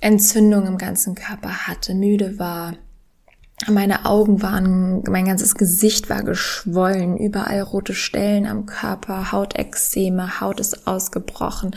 Entzündung 0.00 0.66
im 0.66 0.78
ganzen 0.78 1.14
Körper 1.14 1.66
hatte, 1.66 1.94
müde 1.94 2.38
war. 2.38 2.74
Meine 3.68 4.04
Augen 4.04 4.42
waren, 4.42 5.02
mein 5.08 5.26
ganzes 5.26 5.54
Gesicht 5.54 6.10
war 6.10 6.22
geschwollen, 6.22 7.16
überall 7.16 7.60
rote 7.62 7.94
Stellen 7.94 8.46
am 8.46 8.66
Körper, 8.66 9.32
Hautexzeme, 9.32 10.40
Haut 10.40 10.60
ist 10.60 10.86
ausgebrochen, 10.86 11.74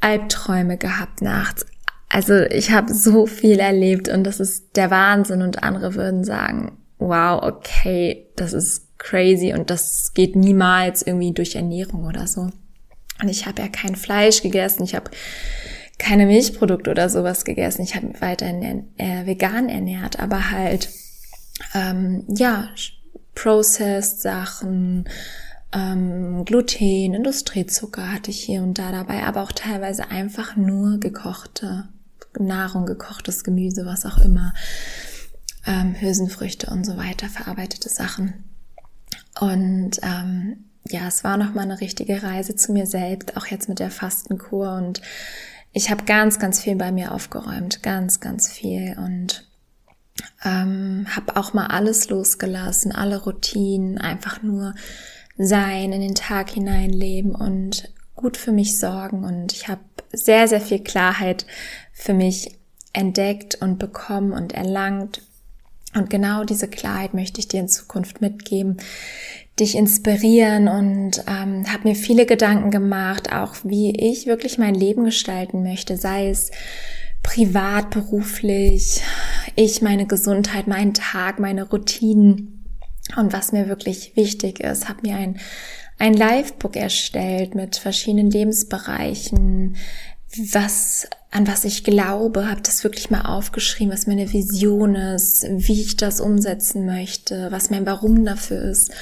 Albträume 0.00 0.76
gehabt 0.76 1.22
nachts, 1.22 1.64
also 2.08 2.34
ich 2.34 2.70
habe 2.70 2.94
so 2.94 3.26
viel 3.26 3.58
erlebt 3.58 4.08
und 4.08 4.24
das 4.24 4.40
ist 4.40 4.76
der 4.76 4.90
Wahnsinn 4.90 5.42
und 5.42 5.62
andere 5.62 5.94
würden 5.94 6.24
sagen, 6.24 6.78
wow, 6.98 7.42
okay, 7.42 8.26
das 8.36 8.52
ist 8.52 8.98
crazy 8.98 9.52
und 9.52 9.70
das 9.70 10.12
geht 10.14 10.34
niemals 10.34 11.02
irgendwie 11.02 11.32
durch 11.32 11.54
Ernährung 11.54 12.06
oder 12.06 12.26
so. 12.26 12.50
Und 13.20 13.28
ich 13.28 13.46
habe 13.46 13.62
ja 13.62 13.68
kein 13.68 13.94
Fleisch 13.94 14.42
gegessen, 14.42 14.84
ich 14.84 14.94
habe 14.94 15.10
keine 15.98 16.26
Milchprodukte 16.26 16.90
oder 16.90 17.08
sowas 17.08 17.44
gegessen, 17.44 17.82
ich 17.82 17.94
habe 17.96 18.06
mich 18.06 18.20
weiterhin 18.20 18.88
äh, 18.98 19.26
vegan 19.26 19.68
ernährt, 19.68 20.20
aber 20.20 20.50
halt 20.50 20.88
ähm, 21.74 22.24
ja 22.28 22.68
processed 23.34 24.20
Sachen, 24.20 25.08
ähm, 25.72 26.44
Gluten, 26.44 27.14
Industriezucker 27.14 28.12
hatte 28.12 28.30
ich 28.30 28.40
hier 28.40 28.62
und 28.62 28.78
da 28.78 28.90
dabei, 28.90 29.24
aber 29.24 29.42
auch 29.42 29.52
teilweise 29.52 30.10
einfach 30.10 30.56
nur 30.56 30.98
gekochte 30.98 31.88
Nahrung, 32.38 32.86
gekochtes 32.86 33.44
Gemüse, 33.44 33.86
was 33.86 34.06
auch 34.06 34.18
immer, 34.18 34.54
ähm, 35.66 35.94
Hülsenfrüchte 36.00 36.70
und 36.70 36.84
so 36.84 36.96
weiter, 36.96 37.28
verarbeitete 37.28 37.88
Sachen. 37.88 38.44
Und 39.40 40.00
ähm, 40.02 40.64
ja, 40.88 41.06
es 41.06 41.22
war 41.22 41.36
nochmal 41.36 41.64
eine 41.64 41.80
richtige 41.80 42.22
Reise 42.22 42.56
zu 42.56 42.72
mir 42.72 42.86
selbst, 42.86 43.36
auch 43.36 43.46
jetzt 43.46 43.68
mit 43.68 43.78
der 43.78 43.90
Fastenkur. 43.90 44.74
Und 44.74 45.02
ich 45.78 45.90
habe 45.90 46.04
ganz, 46.04 46.40
ganz 46.40 46.60
viel 46.60 46.74
bei 46.74 46.90
mir 46.90 47.12
aufgeräumt, 47.12 47.84
ganz, 47.84 48.18
ganz 48.18 48.50
viel. 48.50 48.96
Und 48.98 49.48
ähm, 50.44 51.06
habe 51.14 51.36
auch 51.36 51.54
mal 51.54 51.68
alles 51.68 52.08
losgelassen, 52.08 52.90
alle 52.90 53.22
Routinen, 53.22 53.96
einfach 53.96 54.42
nur 54.42 54.74
sein, 55.36 55.92
in 55.92 56.00
den 56.00 56.16
Tag 56.16 56.50
hineinleben 56.50 57.32
und 57.32 57.92
gut 58.16 58.36
für 58.36 58.50
mich 58.50 58.80
sorgen. 58.80 59.24
Und 59.24 59.52
ich 59.52 59.68
habe 59.68 59.80
sehr, 60.12 60.48
sehr 60.48 60.60
viel 60.60 60.80
Klarheit 60.80 61.46
für 61.92 62.12
mich 62.12 62.58
entdeckt 62.92 63.54
und 63.62 63.78
bekommen 63.78 64.32
und 64.32 64.54
erlangt. 64.54 65.22
Und 65.94 66.10
genau 66.10 66.42
diese 66.42 66.66
Klarheit 66.66 67.14
möchte 67.14 67.38
ich 67.38 67.46
dir 67.46 67.60
in 67.60 67.68
Zukunft 67.68 68.20
mitgeben, 68.20 68.78
dich 69.60 69.76
inspirieren 69.76 70.68
und 70.68 71.24
ähm, 71.26 71.64
habe 71.72 71.88
mir 71.88 71.94
viele 71.94 72.26
Gedanken 72.26 72.70
gemacht, 72.70 73.32
auch 73.32 73.56
wie 73.64 73.90
ich 73.90 74.26
wirklich 74.26 74.58
mein 74.58 74.74
Leben 74.74 75.04
gestalten 75.04 75.62
möchte, 75.62 75.96
sei 75.96 76.30
es 76.30 76.50
privat, 77.22 77.90
beruflich, 77.90 79.02
ich, 79.56 79.82
meine 79.82 80.06
Gesundheit, 80.06 80.66
meinen 80.66 80.94
Tag, 80.94 81.38
meine 81.40 81.68
Routinen 81.68 82.64
und 83.16 83.32
was 83.32 83.52
mir 83.52 83.68
wirklich 83.68 84.16
wichtig 84.16 84.60
ist, 84.60 84.88
habe 84.88 85.00
mir 85.02 85.16
ein 85.16 85.38
ein 85.98 86.14
Livebook 86.14 86.76
erstellt 86.76 87.54
mit 87.54 87.76
verschiedenen 87.76 88.30
Lebensbereichen, 88.30 89.76
was 90.52 91.08
an 91.30 91.46
was 91.46 91.64
ich 91.64 91.84
glaube, 91.84 92.48
habe 92.48 92.62
das 92.62 92.84
wirklich 92.84 93.10
mal 93.10 93.22
aufgeschrieben, 93.22 93.92
was 93.92 94.06
meine 94.06 94.32
Vision 94.32 94.94
ist, 94.94 95.46
wie 95.48 95.82
ich 95.82 95.96
das 95.96 96.20
umsetzen 96.20 96.86
möchte, 96.86 97.48
was 97.50 97.70
mein 97.70 97.84
Warum 97.84 98.24
dafür 98.24 98.62
ist. 98.62 98.92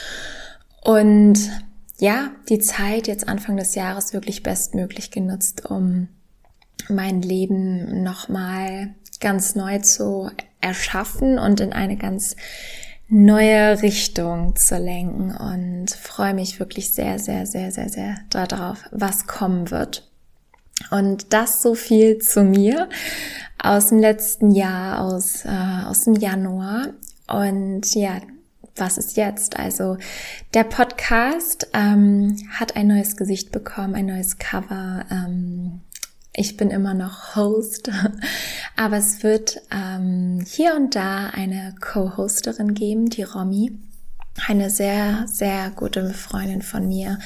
Und 0.87 1.51
ja, 1.99 2.31
die 2.49 2.61
Zeit 2.61 3.09
jetzt 3.09 3.27
Anfang 3.27 3.57
des 3.57 3.75
Jahres 3.75 4.13
wirklich 4.13 4.45
bestmöglich 4.45 5.11
genutzt, 5.11 5.69
um 5.69 6.07
mein 6.89 7.23
Leben 7.23 8.05
nochmal 8.05 8.95
ganz 9.19 9.57
neu 9.57 9.81
zu 9.81 10.31
erschaffen 10.61 11.41
und 11.41 11.59
in 11.59 11.73
eine 11.73 11.97
ganz 11.97 12.37
neue 13.09 13.83
Richtung 13.83 14.55
zu 14.55 14.79
lenken 14.79 15.37
und 15.37 15.91
freue 15.91 16.35
mich 16.35 16.61
wirklich 16.61 16.93
sehr, 16.93 17.19
sehr, 17.19 17.47
sehr, 17.47 17.73
sehr, 17.73 17.89
sehr 17.89 18.19
darauf, 18.31 18.79
was 18.93 19.27
kommen 19.27 19.73
wird. 19.73 20.09
Und 20.93 21.33
das 21.33 21.63
so 21.63 21.75
viel 21.75 22.19
zu 22.19 22.45
mir 22.45 22.89
aus 23.61 23.89
dem 23.89 23.99
letzten 23.99 24.53
Jahr, 24.53 25.01
aus, 25.01 25.45
äh, 25.47 25.85
aus 25.85 26.03
dem 26.03 26.15
Januar. 26.15 26.91
Und 27.27 27.93
ja, 27.97 28.21
was 28.77 28.99
ist 28.99 29.17
jetzt? 29.17 29.59
Also 29.59 29.97
der 30.55 30.65
Podcast 30.65 31.69
ähm, 31.73 32.37
hat 32.51 32.77
ein 32.77 32.87
neues 32.87 33.17
Gesicht 33.17 33.53
bekommen, 33.53 33.95
ein 33.95 34.07
neues 34.07 34.39
Cover. 34.39 35.05
Ähm, 35.11 35.81
ich 36.35 36.57
bin 36.57 36.71
immer 36.71 36.95
noch 36.95 37.35
Host, 37.35 37.91
aber 38.77 38.99
es 38.99 39.23
wird 39.23 39.63
ähm, 39.71 40.45
hier 40.47 40.77
und 40.77 40.95
da 40.95 41.29
eine 41.29 41.75
Co-Hosterin 41.81 42.75
geben, 42.75 43.09
die 43.09 43.23
Romy. 43.23 43.73
eine 44.47 44.69
sehr, 44.69 45.25
sehr 45.27 45.71
gute 45.71 46.13
Freundin 46.13 46.61
von 46.61 46.87
mir. 46.87 47.19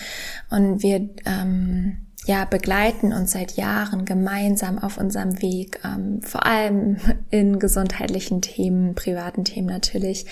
Und 0.48 0.82
wir 0.84 1.10
ähm, 1.26 2.06
ja, 2.26 2.44
begleiten 2.44 3.12
uns 3.12 3.32
seit 3.32 3.56
Jahren 3.56 4.04
gemeinsam 4.04 4.78
auf 4.78 4.98
unserem 4.98 5.40
Weg, 5.40 5.80
ähm, 5.84 6.22
vor 6.22 6.46
allem 6.46 6.98
in 7.30 7.58
gesundheitlichen 7.58 8.42
Themen, 8.42 8.94
privaten 8.94 9.44
Themen 9.44 9.68
natürlich. 9.68 10.26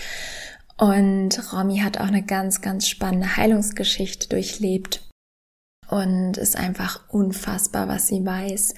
Und 0.78 1.52
Romy 1.52 1.78
hat 1.78 1.98
auch 1.98 2.06
eine 2.06 2.22
ganz, 2.22 2.60
ganz 2.60 2.88
spannende 2.88 3.36
Heilungsgeschichte 3.36 4.28
durchlebt 4.28 5.02
und 5.88 6.36
ist 6.36 6.56
einfach 6.56 7.08
unfassbar, 7.08 7.88
was 7.88 8.06
sie 8.06 8.24
weiß 8.24 8.74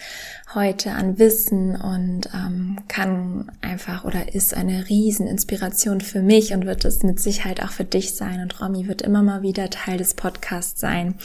heute 0.55 0.93
an 0.93 1.19
Wissen 1.19 1.77
und 1.77 2.29
ähm, 2.33 2.79
kann 2.89 3.53
einfach 3.61 4.05
oder 4.05 4.35
ist 4.35 4.55
eine 4.55 4.89
Rieseninspiration 4.89 6.01
für 6.01 6.23
mich 6.23 6.53
und 6.53 6.67
wird 6.67 6.85
es 6.85 7.03
mit 7.03 7.21
Sicherheit 7.21 7.63
auch 7.63 7.71
für 7.71 7.85
dich 7.85 8.15
sein. 8.15 8.41
Und 8.41 8.61
Romy 8.61 8.89
wird 8.89 9.03
immer 9.03 9.23
mal 9.23 9.43
wieder 9.43 9.69
Teil 9.71 9.99
des 9.99 10.15
Podcasts 10.15 10.81
sein. 10.81 11.17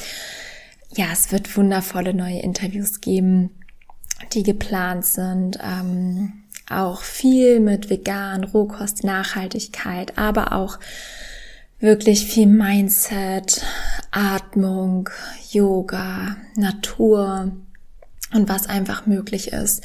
Ja, 0.96 1.08
es 1.12 1.32
wird 1.32 1.56
wundervolle 1.56 2.14
neue 2.14 2.40
Interviews 2.40 3.00
geben, 3.00 3.52
die 4.34 4.44
geplant 4.44 5.06
sind. 5.06 5.60
Ähm, 5.62 6.45
auch 6.70 7.02
viel 7.02 7.60
mit 7.60 7.90
vegan, 7.90 8.44
Rohkost, 8.44 9.04
Nachhaltigkeit, 9.04 10.18
aber 10.18 10.54
auch 10.54 10.80
wirklich 11.80 12.26
viel 12.26 12.48
Mindset, 12.48 13.62
Atmung, 14.12 15.10
Yoga, 15.52 16.38
Natur 16.56 17.52
und 18.34 18.50
was 18.50 18.68
einfach 18.68 19.06
möglich 19.06 19.54
ist. 19.54 19.84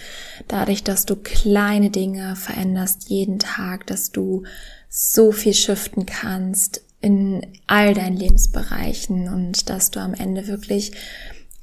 Dadurch, 0.49 0.83
dass 0.83 1.05
du 1.05 1.17
kleine 1.17 1.91
Dinge 1.91 2.37
veränderst 2.37 3.11
jeden 3.11 3.39
Tag, 3.39 3.87
dass 3.87 4.11
du 4.11 4.45
so 4.89 5.33
viel 5.33 5.55
shiften 5.55 6.07
kannst 6.07 6.83
in 7.01 7.47
all 7.67 7.95
deinen 7.95 8.17
Lebensbereichen 8.17 9.29
und 9.29 9.71
dass 9.71 9.91
du 9.91 10.01
am 10.01 10.15
Ende 10.15 10.47
wirklich 10.49 10.93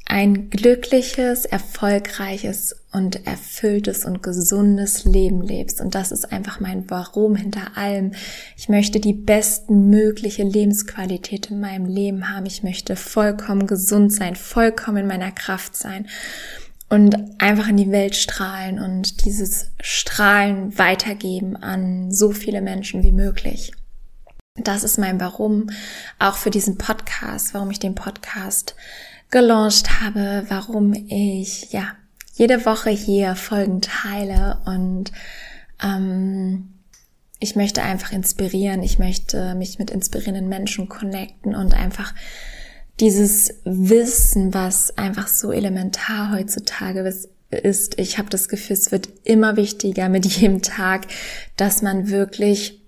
ein 0.09 0.49
glückliches, 0.49 1.45
erfolgreiches 1.45 2.75
und 2.93 3.27
erfülltes 3.27 4.05
und 4.05 4.23
gesundes 4.23 5.03
Leben 5.03 5.41
lebst. 5.41 5.81
Und 5.81 5.95
das 5.95 6.11
ist 6.11 6.31
einfach 6.31 6.59
mein 6.61 6.89
Warum 6.89 7.35
hinter 7.35 7.77
allem. 7.77 8.13
Ich 8.55 8.69
möchte 8.69 9.01
die 9.01 9.13
besten 9.13 9.89
mögliche 9.89 10.43
Lebensqualität 10.43 11.51
in 11.51 11.59
meinem 11.59 11.85
Leben 11.85 12.29
haben. 12.29 12.45
Ich 12.45 12.63
möchte 12.63 12.95
vollkommen 12.95 13.67
gesund 13.67 14.13
sein, 14.13 14.35
vollkommen 14.35 14.97
in 14.97 15.07
meiner 15.07 15.31
Kraft 15.31 15.75
sein 15.75 16.07
und 16.89 17.17
einfach 17.39 17.67
in 17.67 17.77
die 17.77 17.91
Welt 17.91 18.15
strahlen 18.15 18.79
und 18.79 19.25
dieses 19.25 19.71
Strahlen 19.81 20.77
weitergeben 20.77 21.57
an 21.57 22.11
so 22.13 22.31
viele 22.31 22.61
Menschen 22.61 23.03
wie 23.03 23.11
möglich. 23.11 23.73
Das 24.55 24.83
ist 24.83 24.97
mein 24.97 25.19
Warum, 25.19 25.69
auch 26.17 26.37
für 26.37 26.49
diesen 26.49 26.77
Podcast, 26.77 27.53
warum 27.53 27.69
ich 27.69 27.79
den 27.79 27.93
Podcast 27.93 28.75
gelauncht 29.29 30.01
habe, 30.01 30.45
warum 30.49 30.93
ich 30.93 31.71
ja 31.71 31.95
jede 32.33 32.65
Woche 32.65 32.89
hier 32.91 33.35
Folgen 33.35 33.81
teile 33.81 34.59
und 34.65 35.11
ähm, 35.83 36.73
ich 37.39 37.55
möchte 37.55 37.83
einfach 37.83 38.11
inspirieren, 38.11 38.81
ich 38.81 38.99
möchte 38.99 39.55
mich 39.55 39.79
mit 39.79 39.91
inspirierenden 39.91 40.49
Menschen 40.49 40.89
connecten 40.89 41.55
und 41.55 41.73
einfach 41.73 42.13
dieses 42.99 43.53
Wissen, 43.63 44.53
was 44.53 44.97
einfach 44.97 45.27
so 45.27 45.51
elementar 45.51 46.31
heutzutage 46.31 47.01
ist, 47.49 47.99
ich 47.99 48.17
habe 48.17 48.29
das 48.29 48.49
Gefühl, 48.49 48.75
es 48.75 48.91
wird 48.91 49.09
immer 49.23 49.55
wichtiger 49.55 50.09
mit 50.09 50.25
jedem 50.37 50.61
Tag, 50.61 51.07
dass 51.55 51.81
man 51.81 52.09
wirklich 52.09 52.81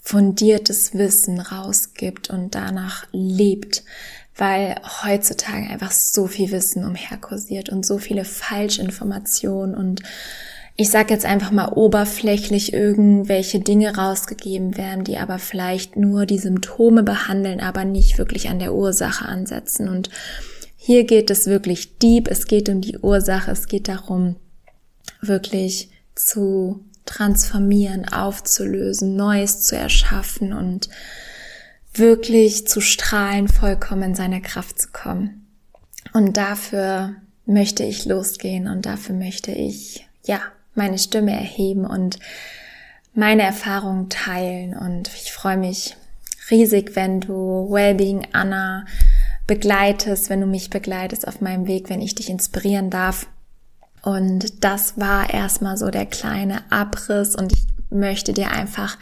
fundiertes 0.00 0.94
Wissen 0.94 1.40
rausgibt 1.40 2.28
und 2.28 2.54
danach 2.54 3.06
lebt, 3.12 3.84
weil 4.36 4.76
heutzutage 5.04 5.68
einfach 5.68 5.90
so 5.90 6.26
viel 6.26 6.50
Wissen 6.50 6.84
umherkursiert 6.84 7.68
und 7.68 7.84
so 7.84 7.98
viele 7.98 8.24
Falschinformationen 8.24 9.74
und 9.74 10.02
ich 10.74 10.90
sage 10.90 11.12
jetzt 11.12 11.26
einfach 11.26 11.50
mal 11.50 11.68
oberflächlich 11.68 12.72
irgendwelche 12.72 13.60
Dinge 13.60 13.94
rausgegeben 13.94 14.76
werden, 14.78 15.04
die 15.04 15.18
aber 15.18 15.38
vielleicht 15.38 15.96
nur 15.96 16.24
die 16.24 16.38
Symptome 16.38 17.02
behandeln, 17.02 17.60
aber 17.60 17.84
nicht 17.84 18.16
wirklich 18.16 18.48
an 18.48 18.58
der 18.58 18.72
Ursache 18.72 19.26
ansetzen. 19.26 19.88
Und 19.88 20.08
hier 20.76 21.04
geht 21.04 21.30
es 21.30 21.46
wirklich 21.46 21.98
deep, 21.98 22.26
es 22.26 22.46
geht 22.46 22.70
um 22.70 22.80
die 22.80 22.98
Ursache, 22.98 23.50
es 23.50 23.66
geht 23.66 23.86
darum, 23.86 24.36
wirklich 25.20 25.90
zu 26.14 26.80
transformieren, 27.04 28.08
aufzulösen, 28.08 29.14
Neues 29.14 29.62
zu 29.62 29.76
erschaffen 29.76 30.52
und 30.52 30.88
wirklich 31.94 32.66
zu 32.66 32.80
strahlen, 32.80 33.48
vollkommen 33.48 34.02
in 34.02 34.14
seine 34.14 34.40
Kraft 34.40 34.80
zu 34.80 34.88
kommen. 34.92 35.46
Und 36.12 36.36
dafür 36.36 37.16
möchte 37.46 37.84
ich 37.84 38.04
losgehen 38.04 38.68
und 38.68 38.86
dafür 38.86 39.14
möchte 39.14 39.52
ich, 39.52 40.06
ja, 40.24 40.40
meine 40.74 40.98
Stimme 40.98 41.32
erheben 41.32 41.84
und 41.84 42.18
meine 43.14 43.42
Erfahrungen 43.42 44.08
teilen. 44.08 44.74
Und 44.76 45.08
ich 45.08 45.32
freue 45.32 45.56
mich 45.58 45.96
riesig, 46.50 46.96
wenn 46.96 47.20
du 47.20 47.68
Wellbeing 47.70 48.28
Anna 48.32 48.86
begleitest, 49.46 50.30
wenn 50.30 50.40
du 50.40 50.46
mich 50.46 50.70
begleitest 50.70 51.26
auf 51.28 51.40
meinem 51.40 51.66
Weg, 51.66 51.90
wenn 51.90 52.00
ich 52.00 52.14
dich 52.14 52.30
inspirieren 52.30 52.90
darf. 52.90 53.26
Und 54.02 54.64
das 54.64 54.98
war 54.98 55.32
erstmal 55.32 55.76
so 55.76 55.90
der 55.90 56.06
kleine 56.06 56.62
Abriss 56.70 57.36
und 57.36 57.52
ich 57.52 57.66
möchte 57.90 58.32
dir 58.32 58.50
einfach 58.50 58.98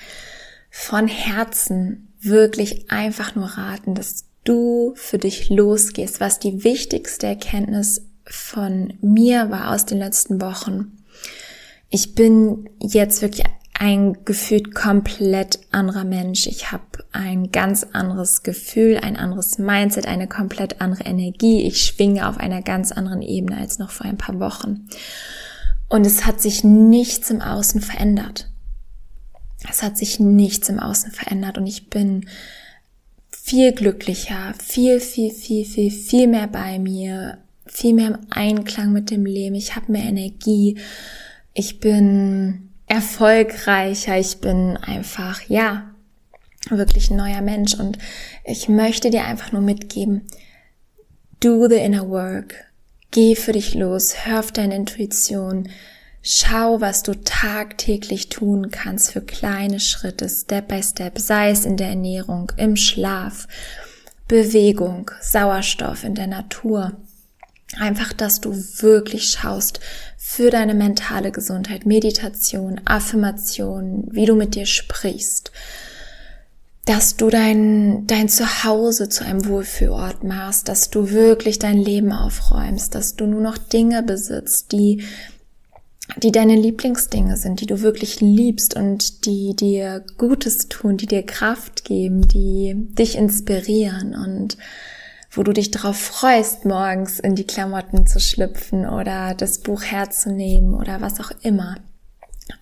von 0.71 1.09
Herzen 1.09 2.10
wirklich 2.21 2.91
einfach 2.91 3.35
nur 3.35 3.47
raten, 3.47 3.95
dass 3.95 4.27
du 4.45 4.93
für 4.97 5.19
dich 5.19 5.51
losgehst, 5.51 6.21
was 6.21 6.39
die 6.39 6.65
wichtigste 6.65 7.27
Erkenntnis 7.27 8.03
von 8.25 8.95
mir 9.01 9.51
war 9.51 9.73
aus 9.73 9.87
den 9.87 9.99
letzten 9.99 10.41
Wochen. 10.41 10.93
Ich 11.89 12.15
bin 12.15 12.69
jetzt 12.81 13.23
wirklich 13.23 13.45
ein 13.81 14.25
gefühlt 14.25 14.75
komplett 14.75 15.59
anderer 15.73 16.05
Mensch. 16.05 16.47
Ich 16.47 16.71
habe 16.71 16.85
ein 17.13 17.51
ganz 17.51 17.87
anderes 17.93 18.43
Gefühl, 18.43 18.99
ein 18.99 19.17
anderes 19.17 19.59
Mindset, 19.59 20.07
eine 20.07 20.29
komplett 20.29 20.83
andere 20.83 21.05
Energie. 21.05 21.63
Ich 21.63 21.83
schwinge 21.83 22.29
auf 22.29 22.37
einer 22.37 22.61
ganz 22.61 22.93
anderen 22.93 23.23
Ebene 23.23 23.57
als 23.57 23.79
noch 23.79 23.91
vor 23.91 24.07
ein 24.07 24.19
paar 24.19 24.39
Wochen. 24.39 24.87
Und 25.89 26.07
es 26.07 26.27
hat 26.27 26.41
sich 26.43 26.63
nichts 26.63 27.31
im 27.31 27.41
Außen 27.41 27.81
verändert. 27.81 28.50
Es 29.69 29.83
hat 29.83 29.99
sich 29.99 30.21
nichts 30.21 30.69
im 30.69 30.79
Außen 30.79 31.13
verändert 31.13 31.59
und 31.59 31.67
ich 31.67 31.91
bin 31.91 32.27
viel 33.31 33.73
glücklicher, 33.73 34.55
viel, 34.65 35.01
viel, 35.01 35.33
viel, 35.33 35.65
viel, 35.65 35.91
viel 35.91 36.27
mehr 36.27 36.47
bei 36.47 36.79
mir, 36.79 37.39
viel 37.67 37.95
mehr 37.95 38.09
im 38.09 38.19
Einklang 38.31 38.93
mit 38.93 39.11
dem 39.11 39.27
Leben. 39.27 39.55
Ich 39.55 39.77
habe 39.77 39.93
mehr 39.93 40.05
Energie. 40.05 40.79
Ich 41.53 41.81
bin 41.81 42.71
erfolgreicher. 42.87 44.19
Ich 44.19 44.39
bin 44.39 44.77
einfach, 44.77 45.43
ja, 45.49 45.91
wirklich 46.69 47.11
ein 47.11 47.17
neuer 47.17 47.41
Mensch 47.41 47.75
und 47.75 47.99
ich 48.45 48.69
möchte 48.69 49.11
dir 49.11 49.25
einfach 49.25 49.53
nur 49.53 49.63
mitgeben, 49.63 50.27
do 51.41 51.69
the 51.69 51.77
inner 51.77 52.09
work. 52.09 52.55
Geh 53.11 53.35
für 53.35 53.53
dich 53.53 53.75
los, 53.75 54.27
hör 54.27 54.41
auf 54.41 54.53
deine 54.53 54.77
Intuition, 54.77 55.69
Schau, 56.23 56.83
was 56.83 57.03
du 57.03 57.15
tagtäglich 57.15 58.29
tun 58.29 58.71
kannst 58.71 59.13
für 59.13 59.23
kleine 59.23 59.81
Schritte, 59.81 60.29
Step 60.29 60.69
by 60.69 60.83
Step, 60.83 61.19
sei 61.19 61.51
es 61.51 61.65
in 61.65 61.79
der 61.79 61.89
Ernährung, 61.89 62.53
im 62.59 62.77
Schlaf, 62.77 63.49
Bewegung, 64.29 65.11
Sauerstoff 65.23 66.05
in 66.05 66.15
der 66.15 66.27
Natur. 66.27 66.93
Einfach, 67.79 68.13
dass 68.13 68.41
du 68.41 68.53
wirklich 68.53 69.31
schaust 69.31 69.81
für 70.19 70.51
deine 70.51 70.75
mentale 70.75 71.33
Gesundheit, 71.33 71.87
Meditation, 71.87 72.81
Affirmation, 72.85 74.09
wie 74.11 74.27
du 74.27 74.35
mit 74.35 74.55
dir 74.55 74.67
sprichst, 74.67 75.53
dass 76.85 77.17
du 77.17 77.31
dein, 77.31 78.07
dein 78.07 78.29
Zuhause 78.29 79.09
zu 79.09 79.25
einem 79.25 79.47
Wohlfühlort 79.47 80.23
machst, 80.23 80.69
dass 80.69 80.91
du 80.91 81.11
wirklich 81.11 81.59
dein 81.59 81.79
Leben 81.79 82.13
aufräumst, 82.13 82.95
dass 82.95 83.17
du 83.17 83.27
nur 83.27 83.41
noch 83.41 83.57
Dinge 83.57 84.03
besitzt, 84.03 84.73
die 84.73 85.03
die 86.17 86.33
deine 86.33 86.57
Lieblingsdinge 86.57 87.37
sind, 87.37 87.61
die 87.61 87.67
du 87.67 87.81
wirklich 87.81 88.21
liebst 88.21 88.77
und 88.77 89.27
die 89.27 89.55
dir 89.55 90.05
Gutes 90.19 90.69
tun, 90.69 90.97
die 90.97 91.07
dir 91.07 91.25
Kraft 91.25 91.85
geben, 91.85 92.27
die 92.29 92.75
dich 92.77 93.17
inspirieren 93.17 94.15
und 94.15 94.57
wo 95.31 95.43
du 95.43 95.53
dich 95.53 95.71
darauf 95.71 95.97
freust, 95.97 96.65
morgens 96.65 97.21
in 97.21 97.37
die 97.37 97.47
Klamotten 97.47 98.07
zu 98.07 98.19
schlüpfen 98.19 98.89
oder 98.89 99.35
das 99.35 99.61
Buch 99.61 99.83
herzunehmen 99.83 100.75
oder 100.75 101.01
was 101.01 101.21
auch 101.21 101.31
immer. 101.43 101.77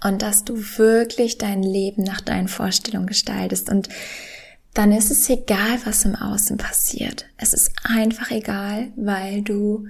Und 0.05 0.21
dass 0.21 0.45
du 0.45 0.55
wirklich 0.77 1.39
dein 1.39 1.63
Leben 1.63 2.03
nach 2.03 2.21
deinen 2.21 2.49
Vorstellungen 2.49 3.07
gestaltest 3.07 3.71
und 3.71 3.89
dann 4.75 4.93
ist 4.93 5.11
es 5.11 5.29
egal, 5.31 5.79
was 5.85 6.05
im 6.05 6.15
Außen 6.15 6.57
passiert. 6.59 7.27
Es 7.39 7.55
ist 7.55 7.73
einfach 7.85 8.31
egal, 8.31 8.89
weil 8.97 9.43
du 9.43 9.89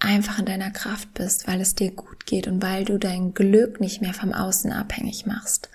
einfach 0.00 0.38
in 0.38 0.44
deiner 0.44 0.70
Kraft 0.70 1.12
bist, 1.14 1.48
weil 1.48 1.60
es 1.60 1.74
dir 1.74 1.90
gut 1.90 2.26
geht 2.26 2.46
und 2.46 2.62
weil 2.62 2.84
du 2.84 2.98
dein 2.98 3.34
Glück 3.34 3.80
nicht 3.80 4.00
mehr 4.00 4.14
vom 4.14 4.32
Außen 4.32 4.72
abhängig 4.72 5.26
machst. 5.26 5.68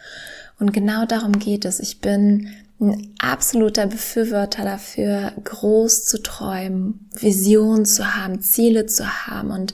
Und 0.60 0.72
genau 0.72 1.06
darum 1.06 1.40
geht 1.40 1.66
es. 1.66 1.80
Ich 1.80 2.00
bin 2.00 2.50
ein 2.80 3.14
absoluter 3.20 3.88
Befürworter 3.88 4.64
dafür, 4.64 5.34
groß 5.44 6.06
zu 6.06 6.22
träumen, 6.22 7.10
Visionen 7.14 7.86
zu 7.86 8.16
haben, 8.16 8.42
Ziele 8.42 8.86
zu 8.86 9.28
haben 9.28 9.52
und 9.52 9.74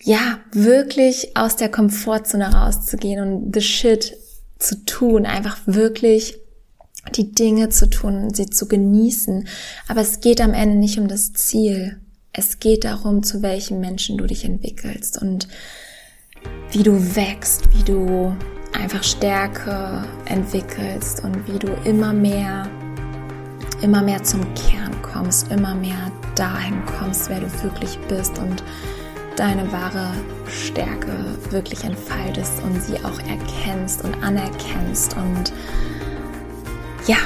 ja, 0.00 0.38
wirklich 0.52 1.36
aus 1.36 1.56
der 1.56 1.70
Komfortzone 1.70 2.52
rauszugehen 2.52 3.20
und 3.20 3.54
the 3.54 3.60
shit 3.60 4.16
zu 4.58 4.84
tun, 4.84 5.26
einfach 5.26 5.58
wirklich 5.66 6.38
die 7.14 7.32
Dinge 7.32 7.68
zu 7.70 7.88
tun, 7.90 8.32
sie 8.32 8.46
zu 8.46 8.68
genießen. 8.68 9.48
Aber 9.88 10.00
es 10.00 10.20
geht 10.20 10.40
am 10.40 10.54
Ende 10.54 10.76
nicht 10.76 10.98
um 10.98 11.08
das 11.08 11.32
Ziel. 11.32 12.00
Es 12.38 12.60
geht 12.60 12.84
darum, 12.84 13.24
zu 13.24 13.42
welchem 13.42 13.80
Menschen 13.80 14.16
du 14.16 14.24
dich 14.24 14.44
entwickelst 14.44 15.20
und 15.20 15.48
wie 16.70 16.84
du 16.84 17.16
wächst, 17.16 17.64
wie 17.74 17.82
du 17.82 18.32
einfach 18.72 19.02
Stärke 19.02 20.04
entwickelst 20.26 21.24
und 21.24 21.48
wie 21.48 21.58
du 21.58 21.66
immer 21.84 22.12
mehr, 22.12 22.70
immer 23.82 24.02
mehr 24.02 24.22
zum 24.22 24.42
Kern 24.54 25.02
kommst, 25.02 25.50
immer 25.50 25.74
mehr 25.74 26.12
dahin 26.36 26.80
kommst, 26.86 27.28
wer 27.28 27.40
du 27.40 27.62
wirklich 27.64 27.98
bist 28.06 28.38
und 28.38 28.62
deine 29.34 29.72
wahre 29.72 30.12
Stärke 30.46 31.10
wirklich 31.50 31.82
entfaltest 31.82 32.62
und 32.62 32.80
sie 32.80 33.04
auch 33.04 33.18
erkennst 33.18 34.04
und 34.04 34.14
anerkennst 34.22 35.16
und 35.16 35.52
ja, 37.08 37.18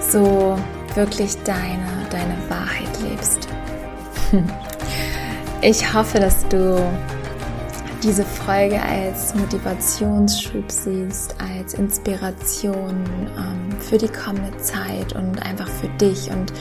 so 0.00 0.58
wirklich 0.96 1.36
deine, 1.44 2.08
deine 2.10 2.36
Wahrheit 2.48 3.00
lebst. 3.08 3.46
Ich 5.62 5.94
hoffe, 5.94 6.20
dass 6.20 6.46
du 6.48 6.78
diese 8.02 8.24
Folge 8.24 8.80
als 8.80 9.34
Motivationsschub 9.34 10.70
siehst, 10.70 11.34
als 11.40 11.74
Inspiration 11.74 13.04
ähm, 13.36 13.80
für 13.80 13.98
die 13.98 14.08
kommende 14.08 14.56
Zeit 14.58 15.14
und 15.14 15.42
einfach 15.44 15.66
für 15.66 15.88
dich 15.98 16.30
und 16.30 16.52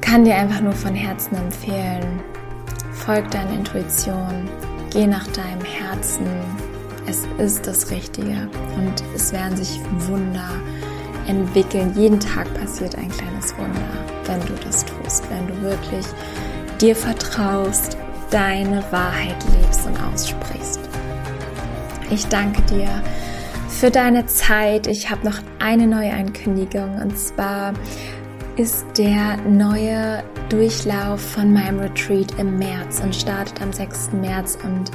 kann 0.00 0.24
dir 0.24 0.34
einfach 0.34 0.60
nur 0.60 0.72
von 0.72 0.94
Herzen 0.94 1.36
empfehlen, 1.36 2.20
folg 2.92 3.30
deiner 3.30 3.52
Intuition, 3.52 4.48
geh 4.90 5.06
nach 5.06 5.26
deinem 5.28 5.62
Herzen, 5.62 6.26
es 7.06 7.26
ist 7.38 7.66
das 7.66 7.90
Richtige 7.90 8.48
und 8.76 9.04
es 9.14 9.32
werden 9.32 9.56
sich 9.56 9.78
Wunder 10.08 10.48
entwickeln. 11.28 11.92
Jeden 11.96 12.18
Tag 12.18 12.52
passiert 12.54 12.96
ein 12.96 13.10
kleines 13.10 13.56
Wunder, 13.56 13.88
wenn 14.24 14.40
du 14.40 14.54
das 14.64 14.84
tust, 14.84 15.22
wenn 15.30 15.46
du 15.46 15.62
wirklich 15.62 16.06
dir 16.80 16.96
vertraust, 16.96 17.96
deine 18.30 18.82
Wahrheit 18.90 19.36
lebst 19.58 19.86
und 19.86 20.00
aussprichst. 20.02 20.80
Ich 22.10 22.26
danke 22.26 22.62
dir 22.62 22.88
für 23.68 23.90
deine 23.90 24.26
Zeit. 24.26 24.86
Ich 24.86 25.10
habe 25.10 25.24
noch 25.24 25.38
eine 25.58 25.86
neue 25.86 26.12
Ankündigung 26.12 27.00
und 27.00 27.18
zwar 27.18 27.74
ist 28.56 28.84
der 28.98 29.36
neue 29.48 30.24
Durchlauf 30.48 31.20
von 31.20 31.52
meinem 31.52 31.80
Retreat 31.80 32.38
im 32.38 32.58
März 32.58 33.00
und 33.00 33.14
startet 33.14 33.62
am 33.62 33.72
6. 33.72 34.12
März 34.12 34.58
und 34.64 34.90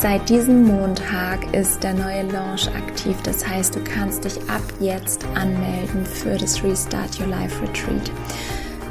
Seit 0.00 0.28
diesem 0.28 0.64
Montag 0.66 1.54
ist 1.54 1.82
der 1.82 1.94
neue 1.94 2.24
Launch 2.24 2.68
aktiv. 2.74 3.16
Das 3.22 3.46
heißt, 3.46 3.74
du 3.74 3.80
kannst 3.84 4.24
dich 4.24 4.38
ab 4.50 4.62
jetzt 4.78 5.24
anmelden 5.34 6.04
für 6.04 6.36
das 6.36 6.62
Restart 6.62 7.18
Your 7.18 7.28
Life 7.28 7.62
Retreat. 7.62 8.10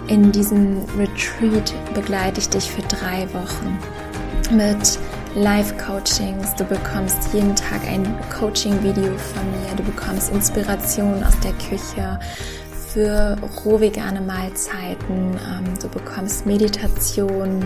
In 0.07 0.31
diesem 0.31 0.83
Retreat 0.97 1.73
begleite 1.93 2.41
ich 2.41 2.49
dich 2.49 2.69
für 2.69 2.81
drei 2.81 3.25
Wochen 3.33 3.79
mit 4.51 4.99
Live-Coachings. 5.35 6.55
Du 6.55 6.65
bekommst 6.65 7.33
jeden 7.33 7.55
Tag 7.55 7.87
ein 7.87 8.05
Coaching-Video 8.37 9.17
von 9.17 9.49
mir. 9.51 9.75
Du 9.77 9.83
bekommst 9.83 10.31
Inspiration 10.33 11.23
aus 11.23 11.39
der 11.39 11.53
Küche 11.53 12.19
für 12.89 13.37
rohvegane 13.63 14.19
Mahlzeiten. 14.19 15.39
Ähm, 15.49 15.79
du 15.81 15.87
bekommst 15.87 16.45
Meditation 16.45 17.65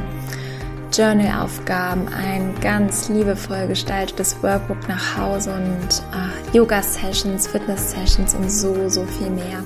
Journal-Aufgaben, 0.94 2.08
ein 2.08 2.54
ganz 2.62 3.10
liebevoll 3.10 3.68
gestaltetes 3.68 4.42
Workbook 4.42 4.88
nach 4.88 5.18
Hause 5.18 5.54
und 5.54 6.04
äh, 6.14 6.58
Yoga-Sessions, 6.58 7.48
Fitness-Sessions 7.48 8.36
und 8.36 8.50
so, 8.50 8.90
so 8.90 9.04
viel 9.06 9.30
mehr, 9.30 9.64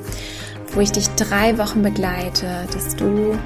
wo 0.73 0.79
ich 0.79 0.91
dich 0.91 1.07
drei 1.15 1.57
Wochen 1.57 1.81
begleite, 1.81 2.65
dass 2.73 2.95
du 2.95 3.37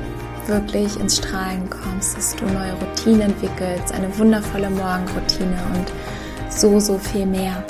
wirklich 0.48 1.00
ins 1.00 1.18
Strahlen 1.18 1.70
kommst, 1.70 2.18
dass 2.18 2.36
du 2.36 2.46
neue 2.46 2.74
Routinen 2.74 3.22
entwickelst, 3.22 3.94
eine 3.94 4.16
wundervolle 4.18 4.70
Morgenroutine 4.70 5.58
und 5.74 5.92
so, 6.50 6.80
so 6.80 6.98
viel 6.98 7.26
mehr. 7.26 7.64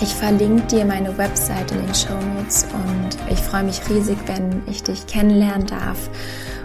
Ich 0.00 0.14
verlinke 0.14 0.66
dir 0.66 0.84
meine 0.84 1.16
Website 1.16 1.70
in 1.70 1.78
den 1.86 1.94
Show 1.94 2.14
Notes 2.36 2.66
und 2.72 3.16
ich 3.30 3.38
freue 3.38 3.62
mich 3.62 3.80
riesig, 3.88 4.18
wenn 4.26 4.62
ich 4.66 4.82
dich 4.82 5.06
kennenlernen 5.06 5.66
darf 5.66 6.10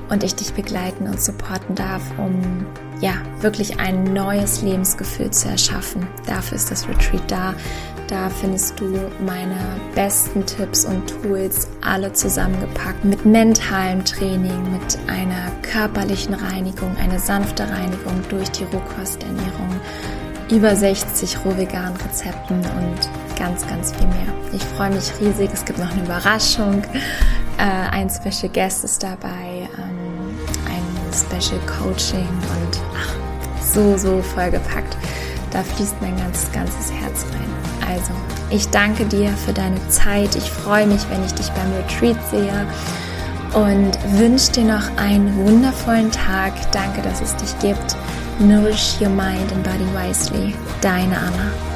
und 0.10 0.24
ich 0.24 0.36
dich 0.36 0.54
begleiten 0.54 1.08
und 1.08 1.22
supporten 1.22 1.76
darf, 1.76 2.02
um 2.18 2.66
ja 3.00 3.14
wirklich 3.40 3.80
ein 3.80 4.04
neues 4.04 4.62
Lebensgefühl 4.62 5.32
zu 5.32 5.48
erschaffen. 5.48 6.06
Dafür 6.26 6.58
ist 6.58 6.70
das 6.72 6.88
Retreat 6.88 7.24
da. 7.30 7.54
Da 8.10 8.28
findest 8.28 8.80
du 8.80 8.88
meine 9.24 9.56
besten 9.94 10.44
Tipps 10.44 10.84
und 10.84 11.06
Tools 11.08 11.68
alle 11.82 12.12
zusammengepackt 12.12 13.06
mit 13.06 13.24
mentalem 13.24 14.04
Training, 14.04 14.72
mit 14.72 14.98
einer 15.08 15.52
körperlichen 15.62 16.34
Reinigung, 16.34 16.96
eine 16.98 17.20
sanfte 17.20 17.70
Reinigung 17.70 18.20
durch 18.30 18.50
die 18.50 18.64
Rohkosternährung, 18.64 19.80
über 20.50 20.76
60 20.76 21.46
rohveganen 21.46 21.96
Rezepten 21.98 22.58
und 22.58 23.38
ganz, 23.38 23.68
ganz 23.68 23.92
viel 23.92 24.08
mehr. 24.08 24.34
Ich 24.54 24.64
freue 24.64 24.90
mich 24.90 25.12
riesig. 25.22 25.52
Es 25.54 25.64
gibt 25.64 25.78
noch 25.78 25.92
eine 25.92 26.04
Überraschung. 26.04 26.82
Äh, 27.60 27.92
ein 27.92 28.10
Special 28.10 28.52
Guest 28.52 28.86
ist 28.86 29.04
dabei. 29.04 29.70
Ähm, 29.78 30.10
Special 31.14 31.60
Coaching 31.68 32.28
und 32.28 32.80
ach, 32.96 33.16
so, 33.64 33.98
so 33.98 34.22
vollgepackt. 34.22 34.98
Da 35.52 35.64
fließt 35.64 35.96
mein 36.02 36.16
ganzes, 36.18 36.52
ganzes 36.52 36.92
Herz 36.92 37.26
rein. 37.34 37.79
Also, 37.90 38.12
ich 38.52 38.70
danke 38.70 39.06
dir 39.06 39.30
für 39.32 39.54
deine 39.54 39.86
Zeit. 39.90 40.36
Ich 40.36 40.50
freue 40.50 40.86
mich, 40.86 41.02
wenn 41.10 41.24
ich 41.26 41.34
dich 41.34 41.50
beim 41.50 41.74
Retreat 41.74 42.18
sehe 42.30 42.68
und 43.54 44.20
wünsche 44.20 44.52
dir 44.52 44.66
noch 44.66 44.96
einen 44.98 45.36
wundervollen 45.38 46.12
Tag. 46.12 46.54
Danke, 46.72 47.02
dass 47.02 47.22
es 47.22 47.36
dich 47.36 47.58
gibt. 47.60 47.96
Nourish 48.40 49.02
your 49.02 49.10
mind 49.10 49.52
and 49.52 49.64
body 49.64 49.88
wisely. 49.94 50.54
Deine 50.82 51.18
Anna. 51.18 51.69